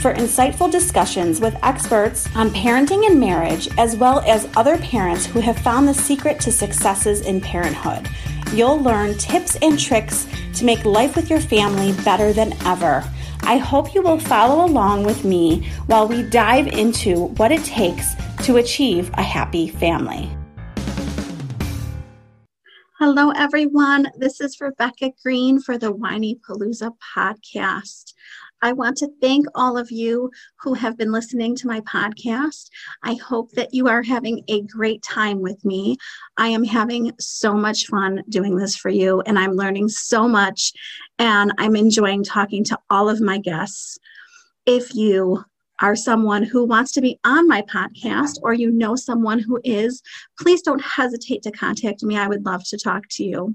for 0.00 0.14
insightful 0.14 0.70
discussions 0.70 1.40
with 1.40 1.62
experts 1.62 2.26
on 2.34 2.48
parenting 2.50 3.06
and 3.06 3.20
marriage, 3.20 3.68
as 3.76 3.96
well 3.96 4.20
as 4.20 4.48
other 4.56 4.78
parents 4.78 5.26
who 5.26 5.40
have 5.40 5.58
found 5.58 5.86
the 5.86 5.92
secret 5.92 6.40
to 6.40 6.50
successes 6.50 7.20
in 7.20 7.40
parenthood. 7.40 8.08
You'll 8.54 8.80
learn 8.80 9.18
tips 9.18 9.56
and 9.56 9.78
tricks 9.78 10.26
to 10.54 10.64
make 10.64 10.84
life 10.86 11.16
with 11.16 11.28
your 11.28 11.40
family 11.40 11.92
better 12.02 12.32
than 12.32 12.54
ever. 12.64 13.04
I 13.42 13.58
hope 13.58 13.94
you 13.94 14.00
will 14.00 14.18
follow 14.18 14.64
along 14.64 15.04
with 15.04 15.24
me 15.24 15.70
while 15.86 16.08
we 16.08 16.22
dive 16.22 16.66
into 16.68 17.26
what 17.36 17.52
it 17.52 17.64
takes 17.64 18.14
to 18.44 18.56
achieve 18.56 19.10
a 19.14 19.22
happy 19.22 19.68
family. 19.68 20.30
Hello, 22.98 23.30
everyone. 23.30 24.08
This 24.16 24.40
is 24.40 24.60
Rebecca 24.60 25.12
Greene 25.22 25.60
for 25.60 25.78
the 25.78 25.92
Whinypaluza 25.92 26.92
podcast. 27.16 28.09
I 28.62 28.72
want 28.72 28.98
to 28.98 29.08
thank 29.20 29.46
all 29.54 29.78
of 29.78 29.90
you 29.90 30.30
who 30.60 30.74
have 30.74 30.98
been 30.98 31.12
listening 31.12 31.56
to 31.56 31.66
my 31.66 31.80
podcast. 31.80 32.68
I 33.02 33.14
hope 33.14 33.50
that 33.52 33.72
you 33.72 33.88
are 33.88 34.02
having 34.02 34.44
a 34.48 34.62
great 34.62 35.02
time 35.02 35.40
with 35.40 35.64
me. 35.64 35.96
I 36.36 36.48
am 36.48 36.64
having 36.64 37.12
so 37.18 37.54
much 37.54 37.86
fun 37.86 38.22
doing 38.28 38.56
this 38.56 38.76
for 38.76 38.90
you, 38.90 39.22
and 39.22 39.38
I'm 39.38 39.52
learning 39.52 39.88
so 39.88 40.28
much, 40.28 40.72
and 41.18 41.52
I'm 41.58 41.74
enjoying 41.74 42.22
talking 42.22 42.62
to 42.64 42.78
all 42.90 43.08
of 43.08 43.20
my 43.20 43.38
guests. 43.38 43.98
If 44.66 44.94
you 44.94 45.42
are 45.80 45.96
someone 45.96 46.42
who 46.42 46.64
wants 46.64 46.92
to 46.92 47.00
be 47.00 47.18
on 47.24 47.48
my 47.48 47.62
podcast 47.62 48.36
or 48.42 48.52
you 48.52 48.70
know 48.70 48.94
someone 48.94 49.38
who 49.38 49.58
is, 49.64 50.02
please 50.38 50.60
don't 50.60 50.82
hesitate 50.82 51.42
to 51.42 51.50
contact 51.50 52.02
me. 52.02 52.18
I 52.18 52.28
would 52.28 52.44
love 52.44 52.62
to 52.68 52.76
talk 52.76 53.04
to 53.12 53.24
you. 53.24 53.54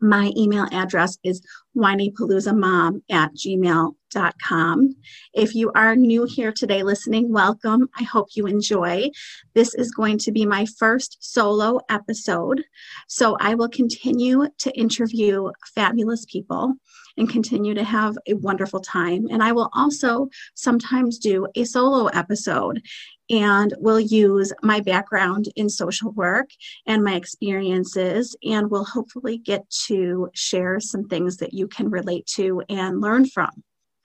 My 0.00 0.32
email 0.36 0.66
address 0.72 1.18
is 1.22 1.42
whinypaluzamom 1.76 3.02
at 3.10 3.32
gmail.com. 3.34 4.96
If 5.34 5.54
you 5.54 5.70
are 5.74 5.94
new 5.94 6.24
here 6.24 6.52
today 6.52 6.82
listening, 6.82 7.32
welcome. 7.32 7.88
I 7.98 8.04
hope 8.04 8.28
you 8.34 8.46
enjoy. 8.46 9.10
This 9.54 9.74
is 9.74 9.92
going 9.92 10.18
to 10.18 10.32
be 10.32 10.46
my 10.46 10.66
first 10.78 11.18
solo 11.20 11.80
episode. 11.90 12.64
So 13.08 13.36
I 13.40 13.54
will 13.54 13.68
continue 13.68 14.46
to 14.58 14.70
interview 14.78 15.50
fabulous 15.74 16.24
people 16.24 16.74
and 17.16 17.28
continue 17.28 17.74
to 17.74 17.84
have 17.84 18.16
a 18.26 18.34
wonderful 18.34 18.80
time. 18.80 19.26
And 19.30 19.42
I 19.42 19.52
will 19.52 19.70
also 19.72 20.28
sometimes 20.54 21.18
do 21.18 21.46
a 21.54 21.64
solo 21.64 22.06
episode 22.06 22.82
and 23.30 23.72
will 23.78 24.00
use 24.00 24.52
my 24.62 24.80
background 24.80 25.48
in 25.54 25.68
social 25.68 26.10
work 26.12 26.50
and 26.86 27.04
my 27.04 27.14
experiences 27.14 28.36
and 28.42 28.70
will 28.70 28.84
hopefully 28.84 29.38
get 29.38 29.68
to 29.86 30.28
share 30.34 30.80
some 30.80 31.04
things 31.04 31.36
that 31.36 31.54
you 31.54 31.68
can 31.68 31.90
relate 31.90 32.26
to 32.26 32.62
and 32.68 33.00
learn 33.00 33.26
from. 33.26 33.50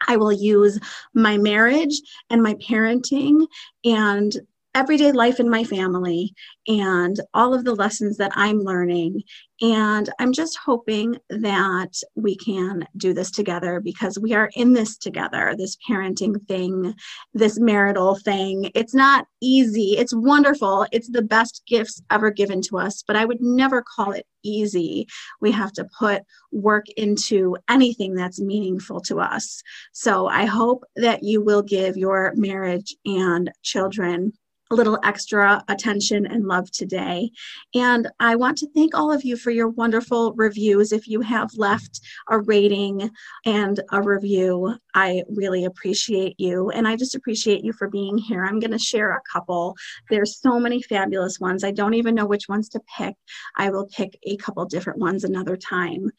I 0.08 0.18
will 0.18 0.32
use 0.32 0.80
my 1.14 1.38
marriage 1.38 2.00
and 2.30 2.44
my 2.44 2.54
parenting 2.56 3.48
and 3.84 4.36
everyday 4.76 5.14
life 5.14 5.40
in 5.40 5.50
my 5.50 5.64
family 5.64 6.36
and 6.68 7.20
all 7.34 7.54
of 7.54 7.64
the 7.64 7.74
lessons 7.74 8.18
that 8.18 8.34
I'm 8.36 8.60
learning. 8.60 9.24
And 9.62 10.10
I'm 10.20 10.34
just 10.34 10.60
hoping 10.64 11.18
that 11.30 11.94
we 12.16 12.36
can 12.36 12.86
do 12.98 13.14
this 13.14 13.32
together 13.32 13.80
because 13.80 14.20
we 14.20 14.34
are 14.34 14.50
in 14.54 14.74
this 14.74 14.98
together, 14.98 15.56
this 15.58 15.78
parenting 15.90 16.46
thing, 16.48 16.94
this 17.34 17.58
marital 17.58 18.16
thing. 18.16 18.70
It's 18.76 18.94
not 18.94 19.28
easy, 19.42 19.98
it's 19.98 20.14
wonderful. 20.14 20.86
It's 20.92 21.10
the 21.10 21.22
best 21.22 21.64
gifts 21.68 22.02
ever 22.12 22.30
given 22.30 22.62
to 22.64 22.78
us, 22.78 23.02
but 23.08 23.16
I 23.16 23.24
would 23.24 23.42
never 23.42 23.82
call 23.82 24.12
it 24.12 24.28
easy. 24.44 25.08
We 25.40 25.52
have 25.52 25.72
to 25.74 25.88
put 25.98 26.24
work 26.52 26.86
into 26.98 27.56
anything 27.70 28.14
that's 28.14 28.42
meaningful 28.42 29.00
to 29.02 29.22
us. 29.22 29.62
So 29.94 30.28
I 30.28 30.46
hope 30.46 30.84
that 30.98 31.24
you 31.24 31.42
will 31.42 31.62
give 31.62 31.96
your 31.96 32.34
marriage 32.36 32.94
and 33.06 33.50
children 33.64 34.34
a 34.72 34.76
little 34.76 35.00
extra 35.04 35.64
attention 35.68 36.26
and 36.26 36.48
love 36.48 36.72
today. 36.72 37.30
And 37.74 38.08
I 38.20 38.36
want 38.36 38.58
to 38.60 38.70
thank 38.74 38.96
all 38.96 39.12
of 39.12 39.24
you 39.24 39.38
for 39.38 39.52
your 39.52 39.70
wonderful 39.70 40.34
reviews. 40.34 40.92
If 40.92 41.08
you 41.08 41.22
have 41.22 41.50
left 41.56 42.02
a 42.30 42.40
rating 42.40 43.10
and 43.46 43.80
a 43.92 44.02
review, 44.02 44.76
I 44.94 45.24
really 45.30 45.66
appreciate 45.66 46.40
you. 46.40 46.72
And 46.72 46.88
I 46.88 46.96
just 46.96 47.16
appreciate 47.16 47.64
you 47.64 47.74
for 47.74 47.88
being 47.88 48.18
here. 48.18 48.44
I'm 48.44 48.60
going 48.60 48.72
to 48.72 48.80
share 48.80 49.12
a 49.12 49.22
couple. 49.32 49.76
There's 50.10 50.40
so 50.40 50.60
many 50.60 50.82
fabulous 50.82 51.40
ones. 51.40 51.64
I 51.64 51.72
don't 51.72 51.94
even 51.94 52.16
know 52.16 52.26
which 52.26 52.50
ones 52.50 52.70
to 52.70 52.82
pick. 52.98 53.16
I 53.58 53.70
will 53.70 53.86
pick 53.88 54.18
a 54.24 54.38
couple 54.38 54.66
different 54.66 55.00
ones 55.00 55.24
another 55.24 55.58
time. 55.58 56.10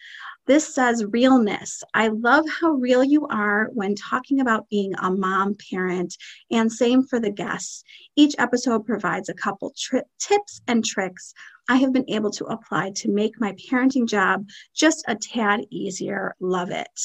This 0.47 0.75
says 0.75 1.05
realness. 1.05 1.83
I 1.95 2.09
love 2.09 2.45
how 2.61 2.71
real 2.71 3.03
you 3.03 3.27
are 3.29 3.69
when 3.73 3.95
talking 3.95 4.41
about 4.41 4.69
being 4.69 4.95
a 4.99 5.11
mom 5.11 5.57
parent, 5.71 6.17
and 6.51 6.71
same 6.71 7.03
for 7.03 7.19
the 7.19 7.31
guests. 7.31 7.83
Each 8.15 8.35
episode 8.39 8.87
provides 8.87 9.29
a 9.29 9.35
couple 9.35 9.73
tri- 9.77 10.03
tips 10.19 10.61
and 10.69 10.85
tricks 10.85 11.35
I 11.69 11.77
have 11.77 11.93
been 11.93 12.09
able 12.09 12.31
to 12.31 12.45
apply 12.45 12.93
to 12.97 13.11
make 13.11 13.41
my 13.41 13.53
parenting 13.55 14.09
job 14.09 14.49
just 14.73 15.05
a 15.09 15.17
tad 15.17 15.67
easier. 15.71 16.37
Love 16.39 16.71
it. 16.71 17.01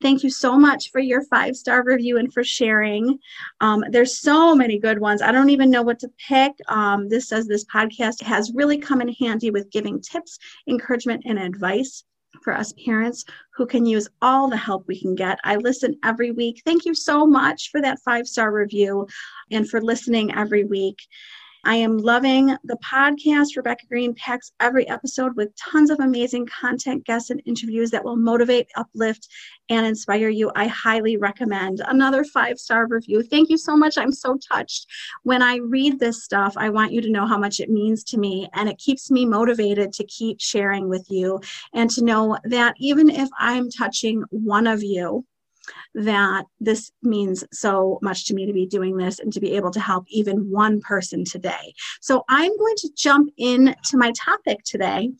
Thank 0.00 0.22
you 0.22 0.30
so 0.30 0.56
much 0.56 0.90
for 0.92 1.00
your 1.00 1.22
five 1.24 1.56
star 1.56 1.82
review 1.82 2.18
and 2.18 2.32
for 2.32 2.44
sharing. 2.44 3.18
Um, 3.60 3.82
there's 3.90 4.20
so 4.20 4.54
many 4.54 4.78
good 4.78 5.00
ones. 5.00 5.22
I 5.22 5.32
don't 5.32 5.50
even 5.50 5.70
know 5.70 5.82
what 5.82 5.98
to 6.00 6.10
pick. 6.28 6.52
Um, 6.68 7.08
this 7.08 7.28
says 7.28 7.46
this 7.46 7.64
podcast 7.64 8.22
has 8.22 8.52
really 8.54 8.78
come 8.78 9.00
in 9.00 9.08
handy 9.08 9.50
with 9.50 9.70
giving 9.70 10.00
tips, 10.00 10.38
encouragement, 10.68 11.22
and 11.26 11.38
advice 11.38 12.04
for 12.42 12.52
us 12.52 12.72
parents 12.84 13.24
who 13.54 13.66
can 13.66 13.86
use 13.86 14.08
all 14.22 14.48
the 14.48 14.56
help 14.56 14.86
we 14.86 15.00
can 15.00 15.14
get. 15.14 15.38
I 15.44 15.56
listen 15.56 15.98
every 16.04 16.30
week. 16.30 16.62
Thank 16.64 16.84
you 16.84 16.94
so 16.94 17.26
much 17.26 17.70
for 17.70 17.80
that 17.82 18.00
five 18.04 18.26
star 18.26 18.52
review 18.52 19.06
and 19.50 19.68
for 19.68 19.80
listening 19.80 20.34
every 20.34 20.64
week. 20.64 20.98
I 21.66 21.74
am 21.74 21.98
loving 21.98 22.56
the 22.62 22.76
podcast. 22.76 23.56
Rebecca 23.56 23.86
Greene 23.88 24.14
packs 24.14 24.52
every 24.60 24.88
episode 24.88 25.34
with 25.34 25.48
tons 25.56 25.90
of 25.90 25.98
amazing 25.98 26.46
content, 26.46 27.04
guests, 27.04 27.30
and 27.30 27.42
interviews 27.44 27.90
that 27.90 28.04
will 28.04 28.14
motivate, 28.14 28.68
uplift, 28.76 29.26
and 29.68 29.84
inspire 29.84 30.28
you. 30.28 30.52
I 30.54 30.68
highly 30.68 31.16
recommend 31.16 31.82
another 31.88 32.22
five 32.22 32.60
star 32.60 32.86
review. 32.86 33.20
Thank 33.24 33.50
you 33.50 33.58
so 33.58 33.76
much. 33.76 33.98
I'm 33.98 34.12
so 34.12 34.38
touched. 34.48 34.86
When 35.24 35.42
I 35.42 35.56
read 35.56 35.98
this 35.98 36.22
stuff, 36.22 36.54
I 36.56 36.70
want 36.70 36.92
you 36.92 37.00
to 37.00 37.10
know 37.10 37.26
how 37.26 37.36
much 37.36 37.58
it 37.58 37.68
means 37.68 38.04
to 38.04 38.16
me, 38.16 38.48
and 38.52 38.68
it 38.68 38.78
keeps 38.78 39.10
me 39.10 39.26
motivated 39.26 39.92
to 39.94 40.04
keep 40.04 40.40
sharing 40.40 40.88
with 40.88 41.10
you 41.10 41.40
and 41.74 41.90
to 41.90 42.04
know 42.04 42.38
that 42.44 42.76
even 42.78 43.10
if 43.10 43.28
I'm 43.40 43.70
touching 43.70 44.22
one 44.30 44.68
of 44.68 44.84
you, 44.84 45.24
that 45.94 46.44
this 46.60 46.92
means 47.02 47.44
so 47.52 47.98
much 48.02 48.26
to 48.26 48.34
me 48.34 48.46
to 48.46 48.52
be 48.52 48.66
doing 48.66 48.96
this 48.96 49.18
and 49.18 49.32
to 49.32 49.40
be 49.40 49.56
able 49.56 49.70
to 49.72 49.80
help 49.80 50.04
even 50.08 50.50
one 50.50 50.80
person 50.80 51.24
today. 51.24 51.74
So 52.00 52.24
I'm 52.28 52.56
going 52.56 52.76
to 52.78 52.90
jump 52.96 53.32
into 53.36 53.96
my 53.96 54.12
topic 54.12 54.58
today. 54.64 55.10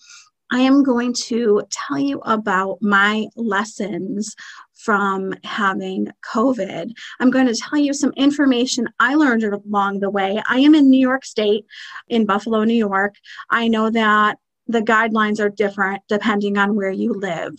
I 0.52 0.60
am 0.60 0.84
going 0.84 1.12
to 1.24 1.62
tell 1.70 1.98
you 1.98 2.20
about 2.20 2.78
my 2.80 3.26
lessons 3.34 4.36
from 4.74 5.34
having 5.42 6.08
COVID. 6.32 6.92
I'm 7.18 7.30
going 7.30 7.46
to 7.46 7.54
tell 7.54 7.78
you 7.78 7.92
some 7.92 8.12
information 8.16 8.86
I 9.00 9.16
learned 9.16 9.42
along 9.42 10.00
the 10.00 10.10
way. 10.10 10.40
I 10.48 10.60
am 10.60 10.76
in 10.76 10.88
New 10.88 11.00
York 11.00 11.24
State, 11.24 11.64
in 12.08 12.26
Buffalo, 12.26 12.62
New 12.62 12.74
York. 12.74 13.16
I 13.50 13.66
know 13.66 13.90
that 13.90 14.38
the 14.68 14.82
guidelines 14.82 15.40
are 15.40 15.48
different 15.48 16.02
depending 16.08 16.58
on 16.58 16.76
where 16.76 16.90
you 16.90 17.12
live. 17.12 17.54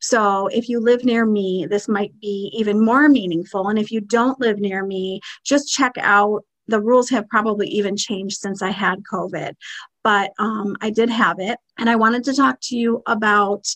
So 0.00 0.48
if 0.48 0.68
you 0.68 0.80
live 0.80 1.04
near 1.04 1.24
me, 1.26 1.66
this 1.68 1.88
might 1.88 2.18
be 2.20 2.50
even 2.54 2.84
more 2.84 3.08
meaningful. 3.08 3.68
And 3.68 3.78
if 3.78 3.90
you 3.90 4.00
don't 4.00 4.40
live 4.40 4.58
near 4.58 4.84
me, 4.84 5.20
just 5.44 5.72
check 5.72 5.92
out 5.98 6.44
the 6.68 6.80
rules 6.80 7.10
have 7.10 7.28
probably 7.28 7.66
even 7.68 7.96
changed 7.96 8.38
since 8.38 8.62
I 8.62 8.70
had 8.70 9.02
COVID. 9.02 9.54
but 10.02 10.32
um, 10.38 10.76
I 10.80 10.90
did 10.90 11.10
have 11.10 11.38
it. 11.40 11.58
And 11.78 11.90
I 11.90 11.96
wanted 11.96 12.24
to 12.24 12.34
talk 12.34 12.58
to 12.62 12.76
you 12.76 13.02
about 13.06 13.66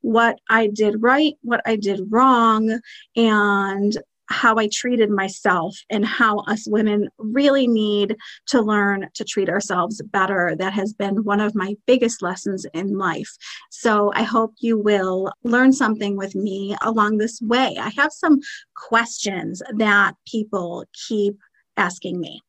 what 0.00 0.38
I 0.48 0.68
did 0.68 1.02
right, 1.02 1.34
what 1.42 1.60
I 1.66 1.76
did 1.76 2.00
wrong, 2.10 2.80
and 3.16 3.96
how 4.28 4.56
I 4.56 4.68
treated 4.72 5.10
myself 5.10 5.76
and 5.90 6.04
how 6.04 6.38
us 6.40 6.66
women 6.68 7.08
really 7.18 7.66
need 7.66 8.16
to 8.48 8.60
learn 8.60 9.08
to 9.14 9.24
treat 9.24 9.48
ourselves 9.48 10.00
better. 10.12 10.54
That 10.56 10.72
has 10.72 10.92
been 10.92 11.24
one 11.24 11.40
of 11.40 11.54
my 11.54 11.74
biggest 11.86 12.22
lessons 12.22 12.66
in 12.74 12.96
life. 12.96 13.30
So 13.70 14.12
I 14.14 14.22
hope 14.22 14.54
you 14.58 14.78
will 14.78 15.32
learn 15.42 15.72
something 15.72 16.16
with 16.16 16.34
me 16.34 16.76
along 16.82 17.18
this 17.18 17.40
way. 17.42 17.76
I 17.80 17.90
have 17.96 18.12
some 18.12 18.40
questions 18.74 19.62
that 19.76 20.14
people 20.26 20.84
keep 21.08 21.36
asking 21.76 22.20
me 22.20 22.40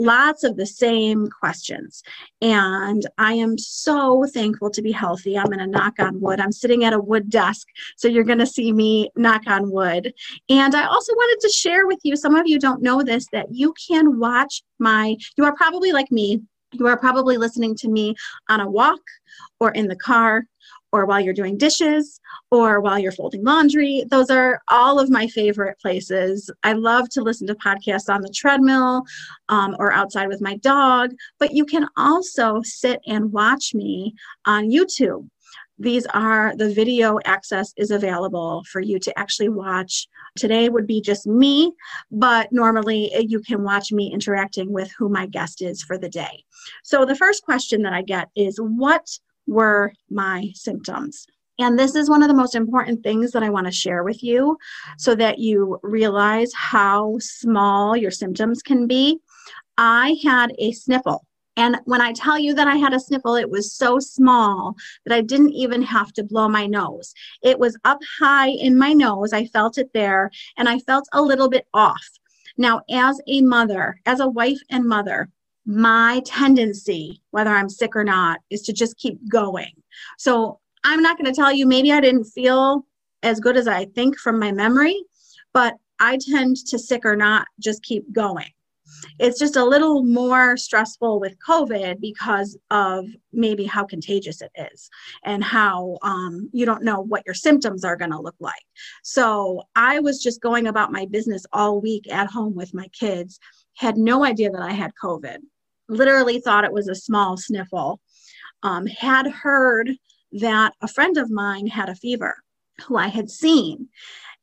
lots 0.00 0.44
of 0.44 0.56
the 0.56 0.66
same 0.66 1.28
questions. 1.28 2.02
And 2.42 3.02
I 3.18 3.34
am 3.34 3.58
so 3.58 4.26
thankful 4.26 4.70
to 4.70 4.82
be 4.82 4.92
healthy. 4.92 5.36
I'm 5.36 5.46
going 5.46 5.58
to 5.58 5.66
knock 5.66 5.94
on 5.98 6.20
wood. 6.20 6.40
I'm 6.40 6.52
sitting 6.52 6.84
at 6.84 6.92
a 6.92 7.00
wood 7.00 7.30
desk, 7.30 7.66
so 7.96 8.08
you're 8.08 8.24
going 8.24 8.38
to 8.38 8.46
see 8.46 8.72
me 8.72 9.10
knock 9.16 9.42
on 9.46 9.70
wood. 9.70 10.12
And 10.48 10.74
I 10.74 10.86
also 10.86 11.12
wanted 11.12 11.40
to 11.46 11.52
share 11.52 11.86
with 11.86 11.98
you, 12.02 12.16
some 12.16 12.34
of 12.34 12.46
you 12.46 12.58
don't 12.58 12.82
know 12.82 13.02
this, 13.02 13.26
that 13.32 13.46
you 13.50 13.74
can 13.88 14.18
watch 14.18 14.62
my, 14.78 15.16
you 15.36 15.44
are 15.44 15.54
probably 15.54 15.92
like 15.92 16.10
me, 16.10 16.40
you 16.72 16.86
are 16.86 16.98
probably 16.98 17.36
listening 17.36 17.74
to 17.76 17.88
me 17.88 18.14
on 18.48 18.60
a 18.60 18.70
walk 18.70 19.00
or 19.58 19.70
in 19.72 19.88
the 19.88 19.96
car 19.96 20.44
or 20.92 21.06
while 21.06 21.20
you're 21.20 21.34
doing 21.34 21.56
dishes 21.56 22.20
or 22.50 22.80
while 22.80 22.98
you're 22.98 23.12
folding 23.12 23.44
laundry. 23.44 24.04
Those 24.10 24.30
are 24.30 24.60
all 24.68 24.98
of 24.98 25.10
my 25.10 25.26
favorite 25.28 25.78
places. 25.80 26.50
I 26.62 26.72
love 26.72 27.08
to 27.10 27.22
listen 27.22 27.46
to 27.46 27.54
podcasts 27.54 28.12
on 28.12 28.22
the 28.22 28.32
treadmill 28.34 29.02
um, 29.48 29.76
or 29.78 29.92
outside 29.92 30.28
with 30.28 30.40
my 30.40 30.56
dog, 30.56 31.12
but 31.38 31.52
you 31.52 31.64
can 31.64 31.86
also 31.96 32.60
sit 32.62 33.00
and 33.06 33.32
watch 33.32 33.74
me 33.74 34.14
on 34.46 34.70
YouTube. 34.70 35.28
These 35.80 36.04
are 36.12 36.54
the 36.56 36.68
video 36.74 37.18
access 37.24 37.72
is 37.78 37.90
available 37.90 38.62
for 38.70 38.82
you 38.82 38.98
to 38.98 39.18
actually 39.18 39.48
watch. 39.48 40.06
Today 40.36 40.68
would 40.68 40.86
be 40.86 41.00
just 41.00 41.26
me, 41.26 41.72
but 42.10 42.52
normally 42.52 43.10
eh, 43.14 43.24
you 43.26 43.40
can 43.40 43.64
watch 43.64 43.90
me 43.90 44.12
interacting 44.12 44.70
with 44.74 44.92
who 44.98 45.08
my 45.08 45.24
guest 45.24 45.62
is 45.62 45.82
for 45.82 45.96
the 45.96 46.10
day. 46.10 46.44
So 46.84 47.06
the 47.06 47.16
first 47.16 47.44
question 47.44 47.80
that 47.82 47.94
I 47.94 48.02
get 48.02 48.28
is 48.36 48.58
what 48.58 49.08
were 49.46 49.92
my 50.08 50.50
symptoms. 50.54 51.26
And 51.58 51.78
this 51.78 51.94
is 51.94 52.08
one 52.08 52.22
of 52.22 52.28
the 52.28 52.34
most 52.34 52.54
important 52.54 53.02
things 53.02 53.32
that 53.32 53.42
I 53.42 53.50
want 53.50 53.66
to 53.66 53.72
share 53.72 54.02
with 54.02 54.22
you 54.22 54.56
so 54.96 55.14
that 55.16 55.38
you 55.38 55.78
realize 55.82 56.52
how 56.54 57.18
small 57.18 57.96
your 57.96 58.10
symptoms 58.10 58.62
can 58.62 58.86
be. 58.86 59.18
I 59.76 60.16
had 60.22 60.52
a 60.58 60.72
sniffle. 60.72 61.26
And 61.56 61.78
when 61.84 62.00
I 62.00 62.12
tell 62.12 62.38
you 62.38 62.54
that 62.54 62.68
I 62.68 62.76
had 62.76 62.94
a 62.94 63.00
sniffle, 63.00 63.34
it 63.34 63.50
was 63.50 63.74
so 63.74 63.98
small 63.98 64.74
that 65.04 65.14
I 65.14 65.20
didn't 65.20 65.52
even 65.52 65.82
have 65.82 66.12
to 66.14 66.24
blow 66.24 66.48
my 66.48 66.66
nose. 66.66 67.12
It 67.42 67.58
was 67.58 67.76
up 67.84 67.98
high 68.18 68.48
in 68.48 68.78
my 68.78 68.94
nose. 68.94 69.34
I 69.34 69.44
felt 69.46 69.76
it 69.76 69.90
there 69.92 70.30
and 70.56 70.68
I 70.68 70.78
felt 70.78 71.06
a 71.12 71.20
little 71.20 71.50
bit 71.50 71.66
off. 71.74 72.08
Now, 72.56 72.80
as 72.90 73.20
a 73.26 73.42
mother, 73.42 74.00
as 74.06 74.20
a 74.20 74.28
wife 74.28 74.60
and 74.70 74.86
mother, 74.86 75.28
my 75.70 76.20
tendency, 76.24 77.22
whether 77.30 77.50
I'm 77.50 77.68
sick 77.68 77.94
or 77.94 78.02
not, 78.02 78.40
is 78.50 78.62
to 78.62 78.72
just 78.72 78.96
keep 78.98 79.16
going. 79.30 79.70
So 80.18 80.58
I'm 80.82 81.00
not 81.00 81.16
going 81.16 81.32
to 81.32 81.40
tell 81.40 81.52
you, 81.52 81.64
maybe 81.64 81.92
I 81.92 82.00
didn't 82.00 82.24
feel 82.24 82.84
as 83.22 83.38
good 83.38 83.56
as 83.56 83.68
I 83.68 83.84
think 83.84 84.18
from 84.18 84.40
my 84.40 84.50
memory, 84.50 85.00
but 85.54 85.74
I 86.00 86.18
tend 86.28 86.56
to 86.66 86.78
sick 86.78 87.02
or 87.04 87.14
not 87.14 87.46
just 87.60 87.84
keep 87.84 88.10
going. 88.12 88.50
It's 89.20 89.38
just 89.38 89.54
a 89.54 89.64
little 89.64 90.02
more 90.02 90.56
stressful 90.56 91.20
with 91.20 91.38
COVID 91.46 92.00
because 92.00 92.58
of 92.72 93.06
maybe 93.32 93.64
how 93.64 93.84
contagious 93.84 94.42
it 94.42 94.50
is 94.72 94.90
and 95.24 95.44
how 95.44 95.98
um, 96.02 96.50
you 96.52 96.66
don't 96.66 96.82
know 96.82 97.00
what 97.00 97.22
your 97.24 97.34
symptoms 97.34 97.84
are 97.84 97.96
going 97.96 98.10
to 98.10 98.20
look 98.20 98.34
like. 98.40 98.64
So 99.04 99.62
I 99.76 100.00
was 100.00 100.20
just 100.20 100.40
going 100.40 100.66
about 100.66 100.90
my 100.90 101.06
business 101.06 101.46
all 101.52 101.80
week 101.80 102.10
at 102.12 102.26
home 102.26 102.56
with 102.56 102.74
my 102.74 102.88
kids, 102.88 103.38
had 103.76 103.96
no 103.96 104.24
idea 104.24 104.50
that 104.50 104.62
I 104.62 104.72
had 104.72 104.90
COVID 105.00 105.38
literally 105.90 106.40
thought 106.40 106.64
it 106.64 106.72
was 106.72 106.88
a 106.88 106.94
small 106.94 107.36
sniffle. 107.36 108.00
Um, 108.62 108.86
had 108.86 109.26
heard 109.26 109.90
that 110.32 110.74
a 110.80 110.88
friend 110.88 111.16
of 111.16 111.30
mine 111.30 111.66
had 111.66 111.88
a 111.88 111.94
fever 111.94 112.36
who 112.86 112.96
I 112.96 113.08
had 113.08 113.30
seen. 113.30 113.88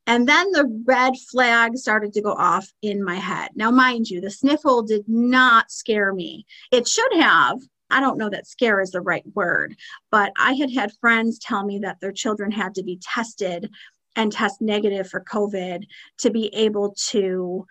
And 0.06 0.26
then 0.26 0.50
the 0.52 0.82
red 0.86 1.14
flag 1.30 1.76
started 1.76 2.12
to 2.14 2.22
go 2.22 2.32
off 2.32 2.66
in 2.82 3.04
my 3.04 3.16
head. 3.16 3.50
Now, 3.54 3.70
mind 3.70 4.08
you, 4.08 4.20
the 4.20 4.30
sniffle 4.30 4.82
did 4.82 5.04
not 5.06 5.70
scare 5.70 6.14
me. 6.14 6.46
It 6.72 6.88
should 6.88 7.12
have. 7.14 7.58
I 7.90 8.00
don't 8.00 8.18
know 8.18 8.30
that 8.30 8.46
scare 8.46 8.80
is 8.80 8.90
the 8.90 9.00
right 9.00 9.24
word, 9.34 9.76
but 10.10 10.32
I 10.38 10.54
had 10.54 10.70
had 10.72 10.92
friends 11.00 11.38
tell 11.38 11.64
me 11.64 11.78
that 11.80 12.00
their 12.00 12.12
children 12.12 12.50
had 12.50 12.74
to 12.74 12.82
be 12.82 13.00
tested 13.02 13.70
and 14.16 14.32
test 14.32 14.60
negative 14.60 15.08
for 15.08 15.24
COVID 15.30 15.84
to 16.18 16.30
be 16.30 16.54
able 16.54 16.94
to 17.10 17.66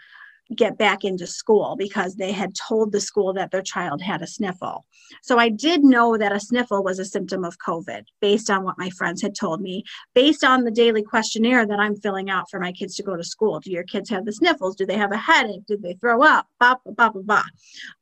get 0.56 0.78
back 0.78 1.04
into 1.04 1.28
school 1.28 1.76
because 1.78 2.16
they 2.16 2.32
had 2.32 2.56
told 2.56 2.92
the 2.92 3.02
school 3.02 3.34
that 3.34 3.52
their 3.52 3.62
child 3.62 4.02
had 4.02 4.22
a 4.22 4.28
sniffle. 4.28 4.86
So 5.22 5.38
I 5.38 5.50
did 5.50 5.84
know 5.84 6.18
that 6.18 6.32
a 6.32 6.40
sniffle 6.40 6.84
was 6.84 7.00
a 7.00 7.06
symptom 7.06 7.44
of 7.44 7.58
COVID 7.60 8.04
based 8.22 8.50
on 8.50 8.64
what 8.64 8.78
my 8.78 8.90
friends 8.92 9.22
had 9.22 9.36
told 9.36 9.62
me, 9.62 9.84
based 10.14 10.44
on 10.44 10.64
the 10.64 10.72
daily 10.72 11.04
questionnaire 11.04 11.66
that 11.66 11.80
I'm 11.80 11.96
filling 11.96 12.30
out 12.30 12.50
for 12.50 12.60
my 12.60 12.72
kids 12.72 12.96
to 12.96 13.04
go 13.04 13.16
to 13.16 13.24
school. 13.24 13.60
Do 13.60 13.72
your 13.72 13.84
kids 13.84 14.10
have 14.10 14.26
the 14.26 14.34
sniffles? 14.34 14.76
Do 14.76 14.86
they 14.86 14.98
have 14.98 15.12
a 15.12 15.18
headache? 15.18 15.66
Did 15.68 15.82
they 15.82 15.96
throw 15.96 16.24
up? 16.24 16.48
Blah, 16.60 16.76
blah, 16.86 17.10
blah, 17.10 17.22
blah. 17.22 17.44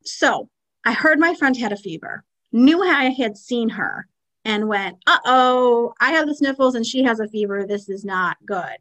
So 0.03 0.49
I 0.85 0.93
heard 0.93 1.19
my 1.19 1.33
friend 1.33 1.57
had 1.57 1.73
a 1.73 1.77
fever, 1.77 2.23
knew 2.51 2.83
I 2.83 3.09
had 3.09 3.37
seen 3.37 3.69
her, 3.69 4.07
and 4.43 4.67
went, 4.67 4.97
uh 5.07 5.17
oh, 5.25 5.93
I 5.99 6.11
have 6.11 6.27
the 6.27 6.35
sniffles 6.35 6.75
and 6.75 6.85
she 6.85 7.03
has 7.03 7.19
a 7.19 7.27
fever. 7.27 7.65
This 7.65 7.89
is 7.89 8.05
not 8.05 8.37
good. 8.45 8.77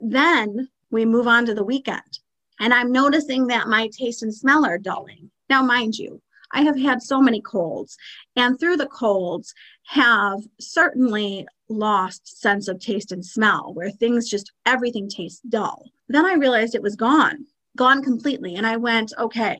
Then 0.00 0.70
we 0.90 1.04
move 1.04 1.28
on 1.28 1.44
to 1.46 1.54
the 1.54 1.64
weekend 1.64 2.18
and 2.62 2.72
I'm 2.72 2.92
noticing 2.92 3.48
that 3.48 3.66
my 3.66 3.88
taste 3.88 4.22
and 4.22 4.32
smell 4.32 4.64
are 4.64 4.78
dulling. 4.78 5.32
Now, 5.50 5.64
mind 5.64 5.98
you, 5.98 6.22
I 6.52 6.62
have 6.62 6.78
had 6.78 7.02
so 7.02 7.20
many 7.20 7.40
colds, 7.40 7.96
and 8.36 8.58
through 8.58 8.76
the 8.76 8.86
colds, 8.86 9.52
have 9.88 10.38
certainly 10.60 11.44
lost 11.68 12.40
sense 12.40 12.68
of 12.68 12.78
taste 12.78 13.10
and 13.10 13.26
smell, 13.26 13.72
where 13.74 13.90
things 13.90 14.30
just 14.30 14.52
everything 14.64 15.08
tastes 15.08 15.40
dull. 15.48 15.90
Then 16.08 16.24
I 16.24 16.34
realized 16.34 16.76
it 16.76 16.82
was 16.82 16.94
gone, 16.94 17.46
gone 17.76 18.00
completely, 18.00 18.54
and 18.54 18.64
I 18.64 18.76
went, 18.76 19.12
okay, 19.18 19.58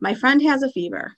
my 0.00 0.12
friend 0.14 0.42
has 0.42 0.64
a 0.64 0.72
fever. 0.72 1.16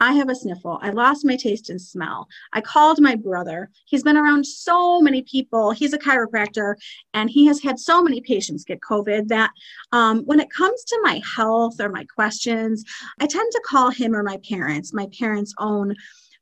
I 0.00 0.12
have 0.14 0.28
a 0.28 0.34
sniffle. 0.34 0.78
I 0.82 0.90
lost 0.90 1.24
my 1.24 1.36
taste 1.36 1.70
and 1.70 1.80
smell. 1.80 2.28
I 2.52 2.60
called 2.60 3.00
my 3.00 3.14
brother. 3.14 3.70
He's 3.86 4.02
been 4.02 4.16
around 4.16 4.44
so 4.44 5.00
many 5.00 5.22
people. 5.22 5.70
He's 5.70 5.92
a 5.92 5.98
chiropractor 5.98 6.74
and 7.12 7.30
he 7.30 7.46
has 7.46 7.62
had 7.62 7.78
so 7.78 8.02
many 8.02 8.20
patients 8.20 8.64
get 8.64 8.80
COVID 8.80 9.28
that 9.28 9.50
um, 9.92 10.22
when 10.24 10.40
it 10.40 10.50
comes 10.50 10.82
to 10.84 11.00
my 11.02 11.20
health 11.24 11.80
or 11.80 11.88
my 11.88 12.04
questions, 12.04 12.84
I 13.20 13.26
tend 13.26 13.50
to 13.52 13.62
call 13.64 13.90
him 13.90 14.14
or 14.14 14.22
my 14.22 14.38
parents. 14.48 14.92
My 14.92 15.08
parents 15.18 15.54
own 15.58 15.94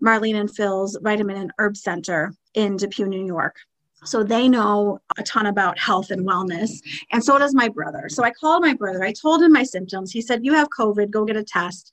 Marlene 0.02 0.40
and 0.40 0.54
Phil's 0.54 0.99
Vitamin 1.02 1.37
and 1.37 1.52
Herb 1.59 1.76
Center 1.76 2.35
in 2.54 2.76
Depew, 2.76 3.06
New 3.06 3.25
York. 3.25 3.56
So 4.04 4.25
they 4.25 4.49
know 4.49 4.99
a 5.16 5.23
ton 5.23 5.47
about 5.47 5.78
health 5.78 6.11
and 6.11 6.26
wellness. 6.26 6.71
And 7.12 7.23
so 7.23 7.38
does 7.38 7.54
my 7.54 7.68
brother. 7.68 8.09
So 8.09 8.25
I 8.25 8.32
called 8.32 8.62
my 8.62 8.75
brother. 8.75 9.04
I 9.04 9.12
told 9.12 9.42
him 9.42 9.52
my 9.52 9.62
symptoms. 9.62 10.11
He 10.11 10.21
said, 10.21 10.44
You 10.44 10.54
have 10.54 10.68
COVID, 10.76 11.11
go 11.11 11.25
get 11.25 11.37
a 11.37 11.44
test 11.44 11.92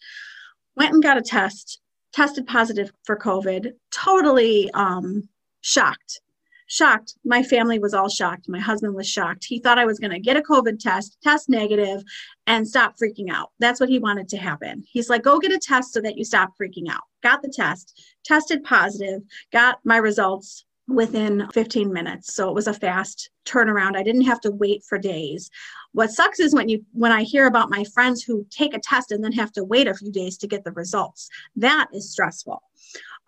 went 0.80 0.94
and 0.94 1.04
got 1.04 1.18
a 1.18 1.22
test, 1.22 1.82
tested 2.14 2.48
positive 2.48 2.92
for 3.04 3.18
COVID, 3.18 3.74
totally 3.92 4.72
um, 4.72 5.28
shocked. 5.62 6.22
Shocked. 6.68 7.16
My 7.26 7.44
family 7.44 7.80
was 7.80 7.94
all 7.94 8.10
shocked. 8.10 8.48
My 8.48 8.60
husband 8.60 8.94
was 8.94 9.08
shocked. 9.08 9.44
He 9.44 9.60
thought 9.60 9.80
I 9.80 9.86
was 9.86 10.00
going 10.00 10.12
to 10.12 10.20
get 10.20 10.38
a 10.38 10.42
COVID 10.42 10.80
test, 10.80 11.18
test 11.24 11.50
negative, 11.50 12.04
and 12.48 12.68
stop 12.68 12.94
freaking 12.96 13.30
out. 13.32 13.50
That's 13.60 13.80
what 13.80 13.90
he 13.90 14.00
wanted 14.00 14.30
to 14.30 14.38
happen. 14.38 14.84
He's 14.88 15.10
like, 15.10 15.24
go 15.24 15.40
get 15.40 15.52
a 15.52 15.58
test 15.58 15.94
so 15.94 16.02
that 16.02 16.16
you 16.16 16.24
stop 16.24 16.52
freaking 16.62 16.88
out. 16.90 17.02
Got 17.24 17.42
the 17.42 17.50
test, 17.50 18.00
tested 18.24 18.64
positive, 18.64 19.22
got 19.52 19.80
my 19.84 19.98
results 19.98 20.64
within 20.88 21.48
15 21.54 21.92
minutes. 21.92 22.34
So 22.34 22.50
it 22.50 22.56
was 22.56 22.68
a 22.68 22.74
fast 22.74 23.30
turnaround. 23.46 23.96
I 23.96 24.04
didn't 24.04 24.26
have 24.26 24.42
to 24.42 24.52
wait 24.52 24.84
for 24.88 24.98
days. 24.98 25.50
What 25.94 26.12
sucks 26.12 26.40
is 26.40 26.54
when 26.54 26.70
you 26.70 26.86
when 26.94 27.12
I 27.12 27.24
hear 27.24 27.48
about 27.48 27.70
my 27.70 27.84
friends 27.84 28.24
who 28.24 28.46
take 28.50 28.74
a 28.74 28.80
test 28.80 29.12
and 29.12 29.24
then 29.24 29.32
have 29.34 29.52
to 29.54 29.64
wait 29.64 29.88
a 29.88 29.94
few 29.94 30.12
days 30.12 30.38
to 30.38 30.48
get 30.48 30.64
the 30.64 30.72
results. 30.72 31.30
That 31.56 31.88
is 31.94 32.12
stressful. 32.12 32.62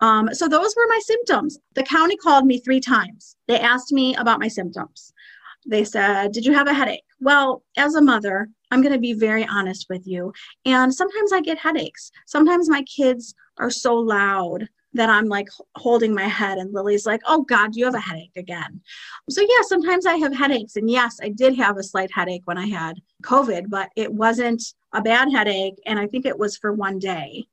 Um, 0.00 0.32
so 0.32 0.48
those 0.48 0.74
were 0.76 0.86
my 0.88 1.00
symptoms. 1.04 1.58
The 1.74 1.82
county 1.82 2.16
called 2.16 2.46
me 2.46 2.58
three 2.58 2.80
times. 2.80 3.36
They 3.46 3.58
asked 3.58 3.92
me 3.92 4.14
about 4.16 4.40
my 4.40 4.48
symptoms. 4.48 5.12
They 5.66 5.84
said, 5.84 6.32
Did 6.32 6.44
you 6.44 6.54
have 6.54 6.66
a 6.66 6.74
headache? 6.74 7.04
Well, 7.20 7.62
as 7.76 7.94
a 7.94 8.02
mother, 8.02 8.48
I'm 8.70 8.82
going 8.82 8.94
to 8.94 8.98
be 8.98 9.12
very 9.12 9.46
honest 9.46 9.86
with 9.88 10.06
you. 10.06 10.32
And 10.64 10.92
sometimes 10.92 11.32
I 11.32 11.40
get 11.40 11.58
headaches. 11.58 12.10
Sometimes 12.26 12.68
my 12.68 12.82
kids 12.82 13.34
are 13.58 13.70
so 13.70 13.94
loud 13.94 14.68
that 14.94 15.10
I'm 15.10 15.26
like 15.26 15.48
holding 15.76 16.14
my 16.14 16.28
head, 16.28 16.58
and 16.58 16.72
Lily's 16.72 17.06
like, 17.06 17.22
Oh 17.26 17.42
God, 17.42 17.74
you 17.76 17.84
have 17.84 17.94
a 17.94 18.00
headache 18.00 18.36
again. 18.36 18.80
So, 19.30 19.40
yeah, 19.40 19.62
sometimes 19.62 20.06
I 20.06 20.16
have 20.16 20.34
headaches. 20.34 20.76
And 20.76 20.90
yes, 20.90 21.18
I 21.22 21.28
did 21.28 21.56
have 21.56 21.76
a 21.78 21.82
slight 21.82 22.10
headache 22.12 22.42
when 22.44 22.58
I 22.58 22.66
had 22.66 23.00
COVID, 23.22 23.70
but 23.70 23.90
it 23.96 24.12
wasn't 24.12 24.62
a 24.92 25.00
bad 25.02 25.30
headache. 25.32 25.80
And 25.86 25.98
I 25.98 26.06
think 26.06 26.26
it 26.26 26.38
was 26.38 26.56
for 26.56 26.72
one 26.72 26.98
day. 26.98 27.46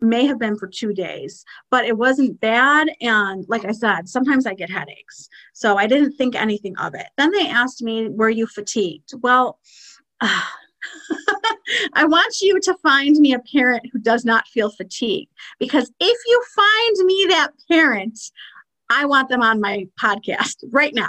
may 0.00 0.24
have 0.26 0.38
been 0.38 0.56
for 0.56 0.66
two 0.66 0.94
days, 0.94 1.44
but 1.70 1.84
it 1.84 1.96
wasn't 1.96 2.40
bad. 2.40 2.90
And 3.02 3.44
like 3.48 3.64
I 3.66 3.72
said, 3.72 4.08
sometimes 4.08 4.46
I 4.46 4.54
get 4.54 4.70
headaches. 4.70 5.28
So 5.52 5.76
I 5.76 5.86
didn't 5.86 6.12
think 6.12 6.34
anything 6.34 6.76
of 6.78 6.94
it. 6.94 7.08
Then 7.18 7.30
they 7.32 7.48
asked 7.48 7.82
me, 7.82 8.08
Were 8.08 8.30
you 8.30 8.46
fatigued? 8.46 9.12
Well, 9.20 9.58
uh, 10.20 10.42
I 11.94 12.04
want 12.04 12.40
you 12.40 12.58
to 12.60 12.74
find 12.82 13.16
me 13.16 13.34
a 13.34 13.40
parent 13.40 13.84
who 13.92 13.98
does 13.98 14.24
not 14.24 14.48
feel 14.48 14.70
fatigued 14.70 15.32
because 15.58 15.90
if 16.00 16.18
you 16.26 16.44
find 16.54 17.06
me 17.06 17.26
that 17.30 17.50
parent, 17.68 18.18
I 18.88 19.04
want 19.04 19.28
them 19.28 19.42
on 19.42 19.60
my 19.60 19.86
podcast 20.00 20.56
right 20.70 20.94
now. 20.94 21.08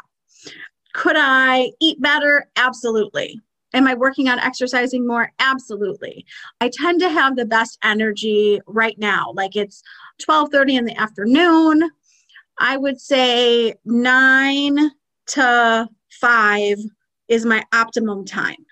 Could 0.94 1.16
I 1.18 1.72
eat 1.80 2.02
better? 2.02 2.50
Absolutely. 2.56 3.40
Am 3.74 3.88
I 3.88 3.94
working 3.94 4.28
on 4.28 4.40
exercising 4.40 5.08
more? 5.08 5.32
Absolutely. 5.40 6.26
I 6.60 6.70
tend 6.70 7.00
to 7.00 7.10
have 7.10 7.36
the 7.36 7.46
best 7.46 7.80
energy 7.84 8.60
right 8.68 8.98
now. 9.00 9.32
Like 9.34 9.56
it's 9.56 9.82
12:30 10.22 10.78
in 10.78 10.86
the 10.86 11.00
afternoon. 11.00 11.90
I 12.60 12.78
would 12.78 13.00
say 13.00 13.74
9 13.86 14.92
to 15.28 15.90
5 16.10 16.78
is 17.30 17.46
my 17.46 17.64
optimum 17.74 18.26
time. 18.26 18.66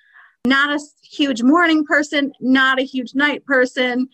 Not 0.49 0.75
a 0.75 0.79
huge 1.03 1.43
morning 1.43 1.85
person, 1.85 2.33
not 2.41 2.79
a 2.79 2.83
huge 2.83 3.13
night 3.13 3.45
person. 3.45 4.09